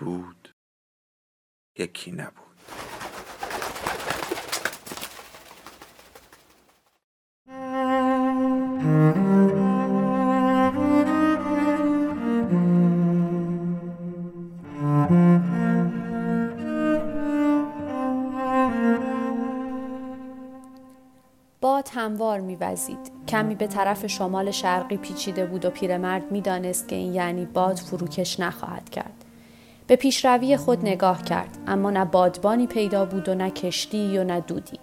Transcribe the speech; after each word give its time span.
بود 0.00 0.54
یکی 1.78 2.12
نبود. 2.12 2.34
باد 21.60 21.88
هموار 21.92 22.40
میوزید. 22.40 22.98
کمی 23.28 23.54
به 23.54 23.66
طرف 23.66 24.06
شمال 24.06 24.50
شرقی 24.50 24.96
پیچیده 24.96 25.46
بود 25.46 25.64
و 25.64 25.70
پیرمرد 25.70 26.32
می‌دانست 26.32 26.88
که 26.88 26.96
این 26.96 27.14
یعنی 27.14 27.46
باد 27.46 27.76
فروکش 27.76 28.40
نخواهد 28.40 28.90
کرد. 28.90 29.19
به 29.90 29.96
پیشروی 29.96 30.56
خود 30.56 30.78
نگاه 30.82 31.22
کرد 31.22 31.58
اما 31.66 31.90
نه 31.90 32.04
بادبانی 32.04 32.66
پیدا 32.66 33.04
بود 33.04 33.28
و 33.28 33.34
نه 33.34 33.50
کشتی 33.50 34.18
و 34.18 34.24
نه 34.24 34.40
دودی 34.40 34.78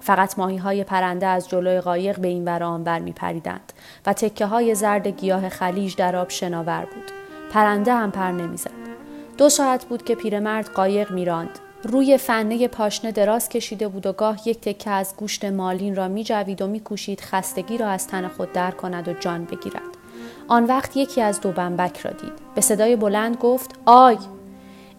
فقط 0.00 0.38
ماهی 0.38 0.56
های 0.56 0.84
پرنده 0.84 1.26
از 1.26 1.48
جلوی 1.48 1.80
قایق 1.80 2.18
به 2.20 2.28
این 2.28 2.44
ور 2.44 2.62
آن 2.62 2.84
بر 2.84 2.98
می 2.98 3.12
پریدند 3.12 3.72
و 4.06 4.12
تکه 4.12 4.46
های 4.46 4.74
زرد 4.74 5.06
گیاه 5.06 5.48
خلیج 5.48 5.96
در 5.96 6.16
آب 6.16 6.28
شناور 6.28 6.84
بود. 6.84 7.10
پرنده 7.52 7.94
هم 7.94 8.10
پر 8.10 8.30
نمی‌زد. 8.30 8.70
دو 9.38 9.48
ساعت 9.48 9.84
بود 9.84 10.04
که 10.04 10.14
پیرمرد 10.14 10.70
قایق 10.70 11.10
میراند. 11.10 11.58
روی 11.84 12.18
فنه 12.18 12.68
پاشنه 12.68 13.12
دراز 13.12 13.48
کشیده 13.48 13.88
بود 13.88 14.06
و 14.06 14.12
گاه 14.12 14.48
یک 14.48 14.60
تکه 14.60 14.90
از 14.90 15.14
گوشت 15.16 15.44
مالین 15.44 15.96
را 15.96 16.08
می 16.08 16.24
جوید 16.24 16.62
و 16.62 16.66
می 16.66 16.80
کوشید 16.80 17.20
خستگی 17.20 17.78
را 17.78 17.88
از 17.88 18.06
تن 18.06 18.28
خود 18.28 18.52
در 18.52 18.70
کند 18.70 19.08
و 19.08 19.12
جان 19.12 19.44
بگیرد. 19.44 19.82
آن 20.48 20.64
وقت 20.64 20.96
یکی 20.96 21.22
از 21.22 21.40
دو 21.40 21.52
بمبک 21.52 21.98
را 21.98 22.10
دید. 22.10 22.32
به 22.54 22.60
صدای 22.60 22.96
بلند 22.96 23.36
گفت 23.36 23.78
آی 23.86 24.16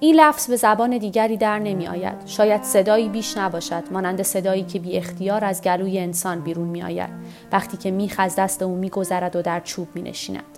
این 0.03 0.15
لفظ 0.15 0.49
به 0.49 0.55
زبان 0.55 0.97
دیگری 0.97 1.37
در 1.37 1.59
نمی 1.59 1.87
آید. 1.87 2.13
شاید 2.25 2.63
صدایی 2.63 3.09
بیش 3.09 3.37
نباشد 3.37 3.83
مانند 3.91 4.21
صدایی 4.21 4.63
که 4.63 4.79
بی 4.79 4.97
اختیار 4.97 5.45
از 5.45 5.61
گلوی 5.61 5.99
انسان 5.99 6.39
بیرون 6.39 6.67
می 6.67 6.83
آید 6.83 7.09
وقتی 7.51 7.77
که 7.77 7.91
میخ 7.91 8.15
از 8.17 8.35
دست 8.35 8.61
او 8.61 8.75
می 8.75 8.89
گذرد 8.89 9.35
و 9.35 9.41
در 9.41 9.59
چوب 9.59 9.87
می 9.95 10.01
نشیند. 10.01 10.57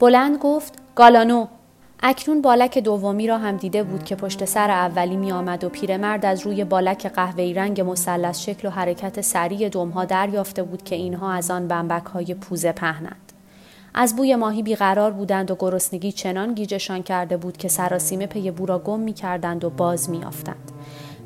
بلند 0.00 0.38
گفت 0.38 0.74
گالانو 0.94 1.46
اکنون 2.02 2.42
بالک 2.42 2.78
دومی 2.78 3.26
را 3.26 3.38
هم 3.38 3.56
دیده 3.56 3.82
بود 3.82 4.04
که 4.04 4.16
پشت 4.16 4.44
سر 4.44 4.70
اولی 4.70 5.16
می 5.16 5.32
آمد 5.32 5.64
و 5.64 5.68
پیرمرد 5.68 6.26
از 6.26 6.46
روی 6.46 6.64
بالک 6.64 7.06
قهوه‌ای 7.06 7.54
رنگ 7.54 7.80
مثلث 7.80 8.40
شکل 8.40 8.68
و 8.68 8.70
حرکت 8.70 9.20
سریع 9.20 9.68
دمها 9.68 10.04
دریافته 10.04 10.62
بود 10.62 10.82
که 10.82 10.96
اینها 10.96 11.32
از 11.32 11.50
آن 11.50 11.68
بمبک 11.68 12.06
های 12.06 12.34
پوزه 12.34 12.72
پهنند. 12.72 13.29
از 13.94 14.16
بوی 14.16 14.36
ماهی 14.36 14.62
بیقرار 14.62 15.10
بودند 15.10 15.50
و 15.50 15.56
گرسنگی 15.58 16.12
چنان 16.12 16.54
گیجشان 16.54 17.02
کرده 17.02 17.36
بود 17.36 17.56
که 17.56 17.68
سراسیمه 17.68 18.26
پی 18.26 18.50
بو 18.50 18.66
را 18.66 18.78
گم 18.78 19.00
می 19.00 19.12
کردند 19.12 19.64
و 19.64 19.70
باز 19.70 20.10
می 20.10 20.24
آفتند. 20.24 20.72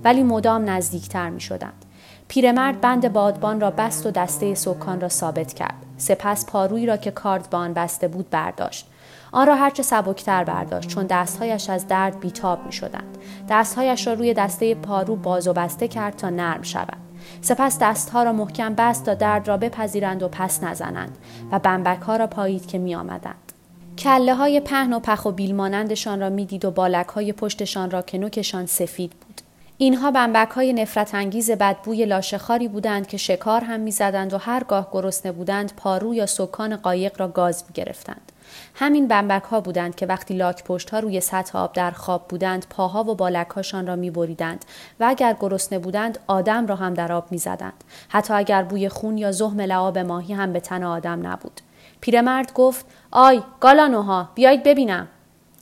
ولی 0.04 0.22
مدام 0.22 0.70
نزدیکتر 0.70 1.30
می 1.30 1.40
شدند. 1.40 1.84
پیرمرد 2.28 2.80
بند 2.80 3.12
بادبان 3.12 3.60
را 3.60 3.70
بست 3.70 4.06
و 4.06 4.10
دسته 4.10 4.54
سکان 4.54 5.00
را 5.00 5.08
ثابت 5.08 5.52
کرد. 5.52 5.74
سپس 5.96 6.46
پارویی 6.46 6.86
را 6.86 6.96
که 6.96 7.10
کاردبان 7.10 7.74
بسته 7.74 8.08
بود 8.08 8.30
برداشت. 8.30 8.86
آن 9.32 9.46
را 9.46 9.54
هرچه 9.54 9.82
سبکتر 9.82 10.44
برداشت 10.44 10.88
چون 10.88 11.06
دستهایش 11.06 11.70
از 11.70 11.88
درد 11.88 12.20
بیتاب 12.20 12.66
می 12.66 12.72
شدند. 12.72 13.18
دستهایش 13.48 14.06
را 14.06 14.12
روی 14.12 14.34
دسته 14.34 14.74
پارو 14.74 15.16
باز 15.16 15.48
و 15.48 15.52
بسته 15.52 15.88
کرد 15.88 16.16
تا 16.16 16.30
نرم 16.30 16.62
شود. 16.62 17.03
سپس 17.40 17.78
دستها 17.80 18.22
را 18.22 18.32
محکم 18.32 18.74
بست 18.74 19.04
تا 19.04 19.14
درد 19.14 19.48
را 19.48 19.56
بپذیرند 19.56 20.22
و 20.22 20.28
پس 20.28 20.62
نزنند 20.62 21.18
و 21.52 21.58
بمبک 21.58 22.02
ها 22.02 22.16
را 22.16 22.26
پایید 22.26 22.66
که 22.66 22.78
می 22.78 22.94
آمدند. 22.94 23.52
کله 23.98 24.34
های 24.34 24.60
پهن 24.60 24.92
و 24.92 25.00
پخ 25.00 25.24
و 25.24 25.32
بیل 25.32 25.54
مانندشان 25.54 26.20
را 26.20 26.30
می‌دید 26.30 26.64
و 26.64 26.70
بالک 26.70 27.06
های 27.06 27.32
پشتشان 27.32 27.90
را 27.90 28.02
که 28.02 28.18
نوکشان 28.18 28.66
سفید 28.66 29.10
بود. 29.10 29.40
اینها 29.78 30.10
بمبک 30.10 30.50
های 30.50 30.72
نفرت 30.72 31.14
انگیز 31.14 31.50
بدبوی 31.50 32.04
لاشخاری 32.04 32.68
بودند 32.68 33.06
که 33.06 33.16
شکار 33.16 33.64
هم 33.64 33.80
می‌زدند 33.80 34.32
و 34.32 34.38
هرگاه 34.38 34.88
گرسنه 34.92 35.32
بودند 35.32 35.72
پارو 35.76 36.14
یا 36.14 36.26
سکان 36.26 36.76
قایق 36.76 37.20
را 37.20 37.28
گاز 37.28 37.64
می 37.68 37.72
گرفتند. 37.74 38.32
همین 38.74 39.08
بمبک 39.08 39.42
ها 39.42 39.60
بودند 39.60 39.94
که 39.94 40.06
وقتی 40.06 40.34
لاک 40.34 40.64
پشت 40.64 40.90
ها 40.90 40.98
روی 40.98 41.20
سطح 41.20 41.58
آب 41.58 41.72
در 41.72 41.90
خواب 41.90 42.28
بودند 42.28 42.66
پاها 42.70 43.04
و 43.04 43.14
بالک 43.14 43.48
هاشان 43.48 43.86
را 43.86 43.96
می 43.96 44.10
بریدند 44.10 44.64
و 45.00 45.04
اگر 45.08 45.36
گرسنه 45.40 45.78
بودند 45.78 46.18
آدم 46.26 46.66
را 46.66 46.76
هم 46.76 46.94
در 46.94 47.12
آب 47.12 47.26
می 47.32 47.38
زدند. 47.38 47.84
حتی 48.08 48.34
اگر 48.34 48.62
بوی 48.62 48.88
خون 48.88 49.18
یا 49.18 49.32
زهم 49.32 49.60
لعاب 49.60 49.98
ماهی 49.98 50.34
هم 50.34 50.52
به 50.52 50.60
تن 50.60 50.82
آدم 50.82 51.26
نبود. 51.26 51.60
پیرمرد 52.00 52.52
گفت 52.52 52.86
آی 53.10 53.42
گالانوها 53.60 54.28
بیایید 54.34 54.62
ببینم. 54.62 55.08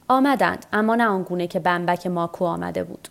آمدند 0.09 0.67
اما 0.73 0.95
نه 0.95 1.05
آنگونه 1.05 1.47
که 1.47 1.61
بمبک 1.61 2.07
ماکو 2.07 2.45
آمده 2.45 2.85
بود. 2.85 3.09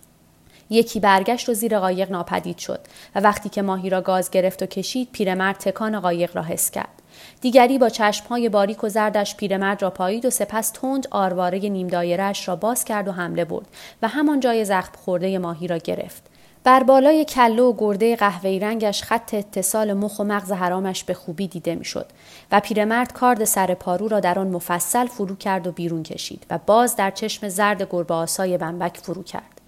یکی 0.70 1.00
برگشت 1.00 1.50
و 1.50 1.54
زیر 1.54 1.80
قایق 1.80 2.12
ناپدید 2.12 2.58
شد 2.58 2.80
و 3.16 3.20
وقتی 3.20 3.50
که 3.50 3.62
ماهی 3.62 3.90
را 3.90 4.02
گاز 4.02 4.30
گرفت 4.32 4.64
و 4.64 4.66
کشید 4.66 5.10
پیرمرد 5.12 5.58
تکان 5.58 6.00
قایق 6.00 6.36
را 6.36 6.44
حس 6.44 6.72
کرد. 6.72 7.01
دیگری 7.42 7.78
با 7.78 7.90
چشمهای 7.90 8.50
باریک 8.50 8.84
و 8.84 8.90
زردش 8.90 9.36
پیرمرد 9.36 9.82
را 9.82 9.90
پایید 9.90 10.26
و 10.26 10.30
سپس 10.30 10.70
تند 10.70 11.08
آرواره 11.12 11.60
نیم 11.60 11.88
دایرش 11.88 12.48
را 12.48 12.56
باز 12.56 12.86
کرد 12.86 13.08
و 13.08 13.12
حمله 13.12 13.46
برد 13.46 13.68
و 14.02 14.08
همان 14.08 14.40
جای 14.40 14.66
زخم 14.66 14.92
خورده 15.06 15.40
ماهی 15.40 15.68
را 15.68 15.78
گرفت. 15.78 16.32
بر 16.64 16.84
بالای 16.84 17.26
کله 17.26 17.62
و 17.62 17.74
گرده 17.78 18.16
قهوه‌ای 18.16 18.60
رنگش 18.60 19.04
خط 19.04 19.34
اتصال 19.34 19.94
مخ 19.94 20.20
و 20.20 20.24
مغز 20.24 20.52
حرامش 20.52 21.04
به 21.04 21.14
خوبی 21.14 21.48
دیده 21.48 21.76
می‌شد 21.76 22.06
و 22.52 22.60
پیرمرد 22.60 23.14
کارد 23.14 23.44
سر 23.44 23.74
پارو 23.74 24.08
را 24.08 24.20
در 24.20 24.40
آن 24.40 24.48
مفصل 24.48 25.06
فرو 25.06 25.36
کرد 25.36 25.68
و 25.68 25.72
بیرون 25.72 26.04
کشید 26.04 26.46
و 26.50 26.60
باز 26.66 26.96
در 26.96 27.12
چشم 27.12 27.50
زرد 27.50 27.88
گربه 27.90 28.14
آسای 28.14 28.58
بمبک 28.58 28.98
فرو 28.98 29.24
کرد. 29.24 29.62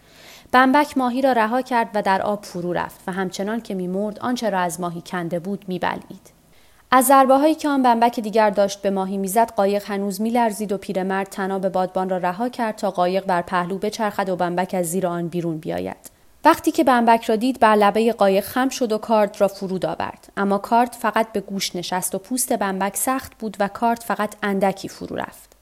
بمبک 0.51 0.97
ماهی 0.97 1.21
را 1.21 1.31
رها 1.31 1.61
کرد 1.61 1.89
و 1.93 2.01
در 2.01 2.21
آب 2.21 2.43
فرو 2.43 2.73
رفت 2.73 3.01
و 3.07 3.11
همچنان 3.11 3.61
که 3.61 3.73
میمرد 3.73 4.19
آنچه 4.19 4.49
را 4.49 4.59
از 4.59 4.79
ماهی 4.79 5.03
کنده 5.05 5.39
بود 5.39 5.65
میبلید. 5.67 6.32
از 6.95 7.05
ضربه 7.05 7.37
هایی 7.37 7.55
که 7.55 7.69
آن 7.69 7.83
بمبک 7.83 8.19
دیگر 8.19 8.49
داشت 8.49 8.81
به 8.81 8.89
ماهی 8.89 9.17
می‌زد 9.17 9.51
قایق 9.55 9.83
هنوز 9.91 10.21
میلرزید 10.21 10.71
و 10.71 10.77
پیرمرد 10.77 11.27
تناب 11.27 11.69
بادبان 11.69 12.09
را 12.09 12.17
رها 12.17 12.49
کرد 12.49 12.75
تا 12.75 12.91
قایق 12.91 13.25
بر 13.25 13.41
پهلو 13.41 13.77
بچرخد 13.77 14.29
و 14.29 14.35
بمبک 14.35 14.73
از 14.73 14.85
زیر 14.85 15.07
آن 15.07 15.27
بیرون 15.27 15.57
بیاید. 15.57 16.11
وقتی 16.45 16.71
که 16.71 16.83
بمبک 16.83 17.23
را 17.25 17.35
دید 17.35 17.59
بر 17.59 17.75
لبه 17.75 18.13
قایق 18.13 18.43
خم 18.43 18.69
شد 18.69 18.91
و 18.91 18.97
کارد 18.97 19.41
را 19.41 19.47
فرود 19.47 19.85
آورد. 19.85 20.31
اما 20.37 20.57
کارد 20.57 20.93
فقط 20.99 21.31
به 21.31 21.41
گوش 21.41 21.75
نشست 21.75 22.15
و 22.15 22.17
پوست 22.17 22.53
بمبک 22.53 22.95
سخت 22.95 23.37
بود 23.39 23.57
و 23.59 23.67
کارد 23.67 24.01
فقط 24.01 24.35
اندکی 24.43 24.87
فرو 24.87 25.15
رفت. 25.15 25.53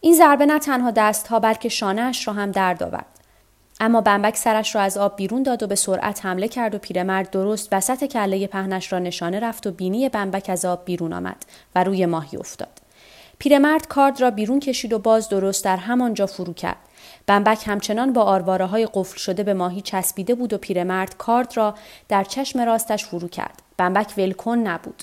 این 0.00 0.14
ضربه 0.14 0.46
نه 0.46 0.58
تنها 0.58 0.90
دستها 0.90 1.40
بلکه 1.40 1.68
شانهاش 1.68 2.28
را 2.28 2.34
هم 2.34 2.50
درد 2.50 2.82
آورد. 2.82 3.15
اما 3.80 4.00
بمبک 4.00 4.36
سرش 4.36 4.74
را 4.74 4.80
از 4.80 4.98
آب 4.98 5.16
بیرون 5.16 5.42
داد 5.42 5.62
و 5.62 5.66
به 5.66 5.74
سرعت 5.74 6.26
حمله 6.26 6.48
کرد 6.48 6.74
و 6.74 6.78
پیرمرد 6.78 7.30
درست 7.30 7.68
وسط 7.72 8.04
کله 8.04 8.46
پهنش 8.46 8.92
را 8.92 8.98
نشانه 8.98 9.40
رفت 9.40 9.66
و 9.66 9.70
بینی 9.70 10.08
بمبک 10.08 10.46
از 10.48 10.64
آب 10.64 10.84
بیرون 10.84 11.12
آمد 11.12 11.36
و 11.74 11.84
روی 11.84 12.06
ماهی 12.06 12.38
افتاد. 12.38 12.80
پیرمرد 13.38 13.86
کارد 13.88 14.20
را 14.20 14.30
بیرون 14.30 14.60
کشید 14.60 14.92
و 14.92 14.98
باز 14.98 15.28
درست 15.28 15.64
در 15.64 15.76
همانجا 15.76 16.26
فرو 16.26 16.52
کرد. 16.52 16.76
بمبک 17.26 17.62
همچنان 17.68 18.12
با 18.12 18.22
آرواره 18.22 18.66
های 18.66 18.88
قفل 18.94 19.18
شده 19.18 19.42
به 19.42 19.54
ماهی 19.54 19.80
چسبیده 19.80 20.34
بود 20.34 20.52
و 20.52 20.58
پیرمرد 20.58 21.16
کارد 21.16 21.56
را 21.56 21.74
در 22.08 22.24
چشم 22.24 22.60
راستش 22.60 23.04
فرو 23.04 23.28
کرد. 23.28 23.62
بمبک 23.76 24.14
ولکن 24.18 24.58
نبود. 24.58 25.02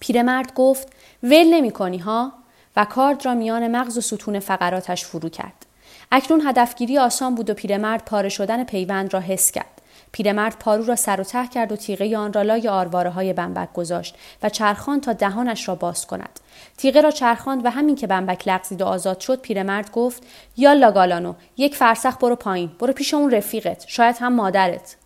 پیرمرد 0.00 0.54
گفت 0.54 0.88
ول 1.22 1.54
نمی 1.54 1.70
کنی 1.70 1.98
ها 1.98 2.32
و 2.76 2.84
کارد 2.84 3.26
را 3.26 3.34
میان 3.34 3.76
مغز 3.76 3.98
و 3.98 4.00
ستون 4.00 4.38
فقراتش 4.38 5.04
فرو 5.04 5.28
کرد. 5.28 5.66
اکنون 6.14 6.40
هدفگیری 6.46 6.98
آسان 6.98 7.34
بود 7.34 7.50
و 7.50 7.54
پیرمرد 7.54 8.04
پاره 8.04 8.28
شدن 8.28 8.64
پیوند 8.64 9.14
را 9.14 9.20
حس 9.20 9.50
کرد. 9.50 9.82
پیرمرد 10.12 10.58
پارو 10.58 10.84
را 10.84 10.96
سر 10.96 11.20
و 11.20 11.24
ته 11.24 11.48
کرد 11.48 11.72
و 11.72 11.76
تیغه 11.76 12.16
آن 12.16 12.32
را 12.32 12.42
لای 12.42 12.68
آرواره 12.68 13.10
های 13.10 13.32
بمبک 13.32 13.72
گذاشت 13.72 14.16
و 14.42 14.48
چرخان 14.48 15.00
تا 15.00 15.12
دهانش 15.12 15.68
را 15.68 15.74
باز 15.74 16.06
کند. 16.06 16.40
تیغه 16.76 17.00
را 17.00 17.10
چرخاند 17.10 17.64
و 17.64 17.70
همین 17.70 17.96
که 17.96 18.06
بمبک 18.06 18.48
لغزید 18.48 18.82
و 18.82 18.84
آزاد 18.84 19.20
شد 19.20 19.40
پیرمرد 19.40 19.92
گفت 19.92 20.22
یا 20.56 20.90
گالانو 20.90 21.34
یک 21.56 21.76
فرسخ 21.76 22.16
برو 22.16 22.36
پایین 22.36 22.70
برو 22.78 22.92
پیش 22.92 23.14
اون 23.14 23.30
رفیقت 23.30 23.84
شاید 23.88 24.16
هم 24.20 24.34
مادرت 24.34 24.96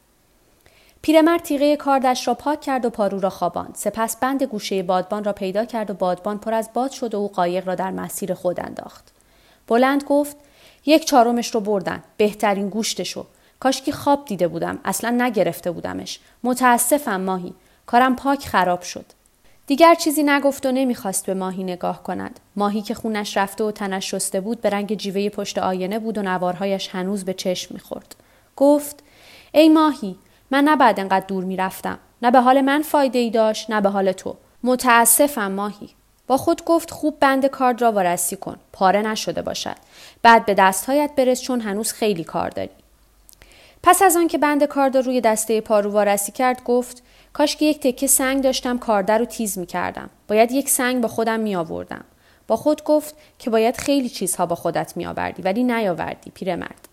پیرمرد 1.02 1.42
تیغه 1.42 1.76
کاردش 1.76 2.28
را 2.28 2.34
پاک 2.34 2.60
کرد 2.60 2.84
و 2.84 2.90
پارو 2.90 3.20
را 3.20 3.30
خواباند 3.30 3.74
سپس 3.74 4.16
بند 4.16 4.42
گوشه 4.42 4.82
بادبان 4.82 5.24
را 5.24 5.32
پیدا 5.32 5.64
کرد 5.64 5.90
و 5.90 5.94
بادبان 5.94 6.38
پر 6.38 6.54
از 6.54 6.70
باد 6.74 6.90
شد 6.90 7.14
و 7.14 7.18
او 7.18 7.28
قایق 7.28 7.66
را 7.66 7.74
در 7.74 7.90
مسیر 7.90 8.34
خود 8.34 8.60
انداخت 8.60 9.12
بلند 9.68 10.04
گفت 10.04 10.36
یک 10.86 11.04
چهارمش 11.04 11.54
رو 11.54 11.60
بردن. 11.60 12.02
بهترین 12.16 12.68
گوشتشو. 12.68 13.26
کاشکی 13.60 13.92
خواب 13.92 14.24
دیده 14.24 14.48
بودم. 14.48 14.78
اصلا 14.84 15.10
نگرفته 15.10 15.70
بودمش. 15.70 16.20
متاسفم 16.44 17.20
ماهی. 17.20 17.54
کارم 17.86 18.16
پاک 18.16 18.46
خراب 18.46 18.82
شد. 18.82 19.04
دیگر 19.66 19.94
چیزی 19.94 20.22
نگفت 20.22 20.66
و 20.66 20.72
نمی‌خواست 20.72 21.26
به 21.26 21.34
ماهی 21.34 21.64
نگاه 21.64 22.02
کند. 22.02 22.40
ماهی 22.56 22.82
که 22.82 22.94
خونش 22.94 23.36
رفته 23.36 23.64
و 23.64 23.70
تنش 23.70 24.10
شسته 24.10 24.40
بود 24.40 24.60
به 24.60 24.70
رنگ 24.70 24.94
جیوه 24.94 25.28
پشت 25.28 25.58
آینه 25.58 25.98
بود 25.98 26.18
و 26.18 26.22
نوارهایش 26.22 26.88
هنوز 26.88 27.24
به 27.24 27.34
چشم 27.34 27.74
می‌خورد. 27.74 28.16
گفت 28.56 29.02
ای 29.52 29.68
ماهی 29.68 30.16
من 30.50 30.64
نه 30.64 30.76
بعد 30.76 31.00
انقدر 31.00 31.26
دور 31.26 31.44
می‌رفتم. 31.44 31.98
نه 32.22 32.30
به 32.30 32.40
حال 32.40 32.60
من 32.60 32.82
فایده 32.82 33.18
ای 33.18 33.30
داشت 33.30 33.70
نه 33.70 33.80
به 33.80 33.88
حال 33.88 34.12
تو. 34.12 34.36
متاسفم 34.62 35.52
ماهی. 35.52 35.88
با 36.26 36.36
خود 36.36 36.64
گفت 36.64 36.90
خوب 36.90 37.20
بند 37.20 37.46
کارد 37.46 37.82
را 37.82 37.92
وارسی 37.92 38.36
کن 38.36 38.56
پاره 38.72 39.02
نشده 39.02 39.42
باشد 39.42 39.76
بعد 40.22 40.46
به 40.46 40.54
دستهایت 40.54 41.10
برس 41.16 41.40
چون 41.40 41.60
هنوز 41.60 41.92
خیلی 41.92 42.24
کار 42.24 42.50
داری 42.50 42.70
پس 43.82 44.02
از 44.02 44.16
آنکه 44.16 44.38
بند 44.38 44.64
کارد 44.64 44.96
روی 44.96 45.20
دسته 45.20 45.60
پارو 45.60 45.90
وارسی 45.90 46.32
کرد 46.32 46.64
گفت 46.64 47.02
کاش 47.32 47.56
که 47.56 47.64
یک 47.64 47.80
تکه 47.80 48.06
سنگ 48.06 48.42
داشتم 48.42 48.78
کارده 48.78 49.12
رو 49.12 49.24
تیز 49.24 49.58
می 49.58 49.66
کردم. 49.66 50.10
باید 50.28 50.52
یک 50.52 50.68
سنگ 50.68 51.02
با 51.02 51.08
خودم 51.08 51.40
می 51.40 51.56
آوردم. 51.56 52.04
با 52.46 52.56
خود 52.56 52.84
گفت 52.84 53.14
که 53.38 53.50
باید 53.50 53.76
خیلی 53.76 54.08
چیزها 54.08 54.46
با 54.46 54.54
خودت 54.54 54.96
می 54.96 55.06
آوردی 55.06 55.42
ولی 55.42 55.64
نیاوردی 55.64 56.30
پیرمرد. 56.30 56.88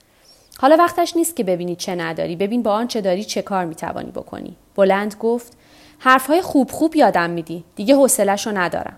حالا 0.58 0.76
وقتش 0.78 1.16
نیست 1.16 1.36
که 1.36 1.44
ببینی 1.44 1.76
چه 1.76 1.96
نداری 1.96 2.36
ببین 2.36 2.64
با 2.64 2.72
آنچه 2.72 3.02
داری 3.02 3.24
چه 3.24 3.42
کار 3.42 3.66
می 3.66 3.76
توانی 3.76 4.12
بکنی. 4.12 4.56
بلند 4.76 5.16
گفت 5.20 5.54
حرفهای 6.00 6.42
خوب 6.42 6.72
خوب 6.72 6.96
یادم 6.96 7.30
میدی 7.30 7.64
دیگه 7.76 7.96
حوصلش 7.96 8.48
رو 8.48 8.58
ندارم. 8.58 8.98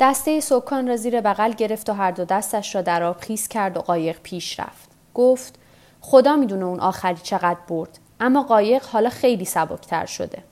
دسته 0.00 0.40
سکان 0.40 0.88
را 0.88 0.96
زیر 0.96 1.20
بغل 1.20 1.52
گرفت 1.52 1.90
و 1.90 1.92
هر 1.92 2.10
دو 2.10 2.24
دستش 2.24 2.74
را 2.74 2.82
در 2.82 3.02
آب 3.02 3.20
خیس 3.20 3.48
کرد 3.48 3.76
و 3.76 3.80
قایق 3.80 4.20
پیش 4.22 4.60
رفت. 4.60 4.90
گفت 5.14 5.54
خدا 6.00 6.36
می‌دونه 6.36 6.64
اون 6.64 6.80
آخری 6.80 7.20
چقدر 7.22 7.60
برد 7.68 7.98
اما 8.20 8.42
قایق 8.42 8.84
حالا 8.84 9.10
خیلی 9.10 9.44
سبکتر 9.44 10.06
شده. 10.06 10.42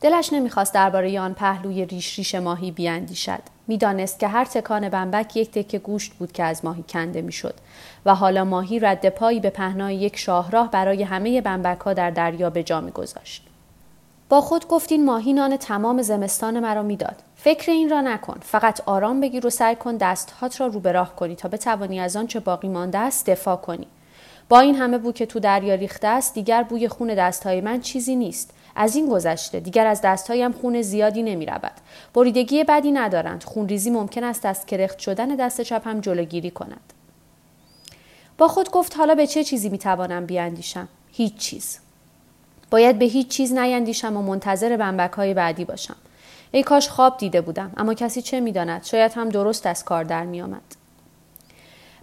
دلش 0.00 0.32
نمی‌خواست 0.32 0.74
درباره 0.74 1.20
آن 1.20 1.34
پهلوی 1.34 1.84
ریش 1.84 2.18
ریش 2.18 2.34
ماهی 2.34 2.70
بیاندیشد 2.70 3.42
می‌دانست 3.66 4.18
که 4.18 4.28
هر 4.28 4.44
تکان 4.44 4.88
بمبک 4.88 5.36
یک 5.36 5.50
تکه 5.50 5.78
گوشت 5.78 6.12
بود 6.12 6.32
که 6.32 6.44
از 6.44 6.64
ماهی 6.64 6.84
کنده 6.88 7.22
می‌شد 7.22 7.54
و 8.04 8.14
حالا 8.14 8.44
ماهی 8.44 8.78
رد 8.78 9.08
پایی 9.08 9.40
به 9.40 9.50
پهنای 9.50 9.96
یک 9.96 10.16
شاهراه 10.16 10.70
برای 10.70 11.02
همه 11.02 11.40
بمبک 11.40 11.80
ها 11.80 11.92
در 11.92 12.10
دریا 12.10 12.50
به 12.50 12.62
جا 12.62 12.80
میگذاشت 12.80 13.49
با 14.30 14.40
خود 14.40 14.68
گفت 14.68 14.92
این 14.92 15.04
ماهی 15.04 15.32
نان 15.32 15.56
تمام 15.56 16.02
زمستان 16.02 16.60
مرا 16.60 16.82
می‌داد 16.82 17.16
فکر 17.36 17.70
این 17.70 17.90
را 17.90 18.00
نکن 18.00 18.38
فقط 18.42 18.80
آرام 18.86 19.20
بگیر 19.20 19.46
و 19.46 19.50
سعی 19.50 19.76
کن 19.76 19.96
دستهات 19.96 20.60
را 20.60 20.66
رو 20.66 20.80
به 20.80 20.92
راه 20.92 21.16
کنی 21.16 21.36
تا 21.36 21.48
بتوانی 21.48 22.00
از 22.00 22.16
آنچه 22.16 22.40
باقی 22.40 22.68
مانده 22.68 22.98
است 22.98 23.30
دفاع 23.30 23.56
کنی 23.56 23.86
با 24.48 24.60
این 24.60 24.74
همه 24.74 24.98
بو 24.98 25.12
که 25.12 25.26
تو 25.26 25.40
دریا 25.40 25.74
ریخته 25.74 26.08
است 26.08 26.34
دیگر 26.34 26.62
بوی 26.62 26.88
خون 26.88 27.14
دستهای 27.14 27.60
من 27.60 27.80
چیزی 27.80 28.16
نیست 28.16 28.50
از 28.76 28.96
این 28.96 29.08
گذشته 29.08 29.60
دیگر 29.60 29.86
از 29.86 30.00
دستهایم 30.04 30.52
خون 30.52 30.82
زیادی 30.82 31.22
نمی 31.22 31.46
رود. 31.46 31.72
بریدگی 32.14 32.64
بدی 32.64 32.92
ندارند. 32.92 33.44
خونریزی 33.44 33.90
ممکن 33.90 34.24
است 34.24 34.46
از 34.46 34.66
کرخت 34.66 34.98
شدن 34.98 35.28
دست 35.28 35.60
چپ 35.60 35.88
هم 35.88 36.00
جلوگیری 36.00 36.50
کند. 36.50 36.92
با 38.38 38.48
خود 38.48 38.70
گفت 38.70 38.96
حالا 38.96 39.14
به 39.14 39.26
چه 39.26 39.44
چیزی 39.44 39.68
می 39.68 39.78
توانم 39.78 40.26
بیاندیشم؟ 40.26 40.88
هیچ 41.12 41.36
چیز. 41.36 41.78
باید 42.70 42.98
به 42.98 43.04
هیچ 43.04 43.28
چیز 43.28 43.52
نیندیشم 43.52 44.16
و 44.16 44.22
منتظر 44.22 44.76
بمبک 44.76 45.12
های 45.12 45.34
بعدی 45.34 45.64
باشم. 45.64 45.96
ای 46.52 46.62
کاش 46.62 46.88
خواب 46.88 47.18
دیده 47.18 47.40
بودم 47.40 47.72
اما 47.76 47.94
کسی 47.94 48.22
چه 48.22 48.40
می‌داند؟ 48.40 48.84
شاید 48.84 49.12
هم 49.12 49.28
درست 49.28 49.66
از 49.66 49.84
کار 49.84 50.04
در 50.04 50.24
می 50.24 50.42
آمد. 50.42 50.80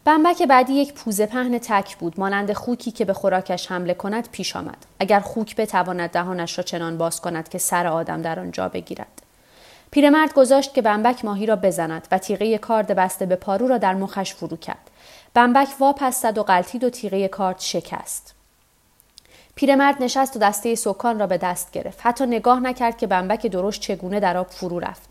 بمبک 0.06 0.44
بعدی 0.44 0.74
یک 0.74 0.94
پوزه 0.94 1.26
پهن 1.26 1.58
تک 1.58 1.98
بود 1.98 2.20
مانند 2.20 2.54
خوکی 2.54 2.92
که 2.92 3.06
به 3.06 3.14
خوراکش 3.14 3.72
حمله 3.72 3.94
کند 3.94 4.30
پیش 4.32 4.56
آمد. 4.56 4.86
اگر 5.00 5.20
خوک 5.20 5.56
بتواند 5.56 6.10
دهانش 6.10 6.58
را 6.58 6.64
چنان 6.64 6.98
باز 6.98 7.22
کند 7.22 7.50
که 7.50 7.58
سر 7.58 7.88
آدم 7.88 8.22
در 8.22 8.40
آنجا 8.40 8.70
بگیرد. 8.70 9.22
پیرمرد 9.92 10.34
گذاشت 10.34 10.74
که 10.74 10.82
بمبک 10.82 11.26
ماهی 11.26 11.46
را 11.46 11.56
بزند 11.56 12.08
و 12.12 12.18
تیغه 12.18 12.58
کارد 12.58 12.96
بسته 12.96 13.26
به 13.26 13.36
پارو 13.36 13.68
را 13.68 13.78
در 13.78 13.94
مخش 13.94 14.34
فرو 14.34 14.58
کرد. 14.58 14.90
بمبک 15.34 15.70
واپستد 15.80 16.38
و 16.38 16.44
قلتید 16.44 16.84
و 16.84 16.90
تیغه 16.90 17.28
کارد 17.28 17.60
شکست. 17.60 18.37
پیرمرد 19.58 20.04
نشست 20.04 20.36
و 20.36 20.40
دسته 20.40 20.76
سکان 20.76 21.20
را 21.20 21.28
به 21.28 21.38
دست 21.38 21.72
گرفت. 21.72 22.00
حتی 22.02 22.26
نگاه 22.26 22.60
نکرد 22.60 22.98
که 22.98 23.08
بمبک 23.08 23.48
درشت 23.48 23.82
چگونه 23.82 24.20
در 24.20 24.38
آب 24.38 24.48
فرو 24.48 24.80
رفت. 24.80 25.10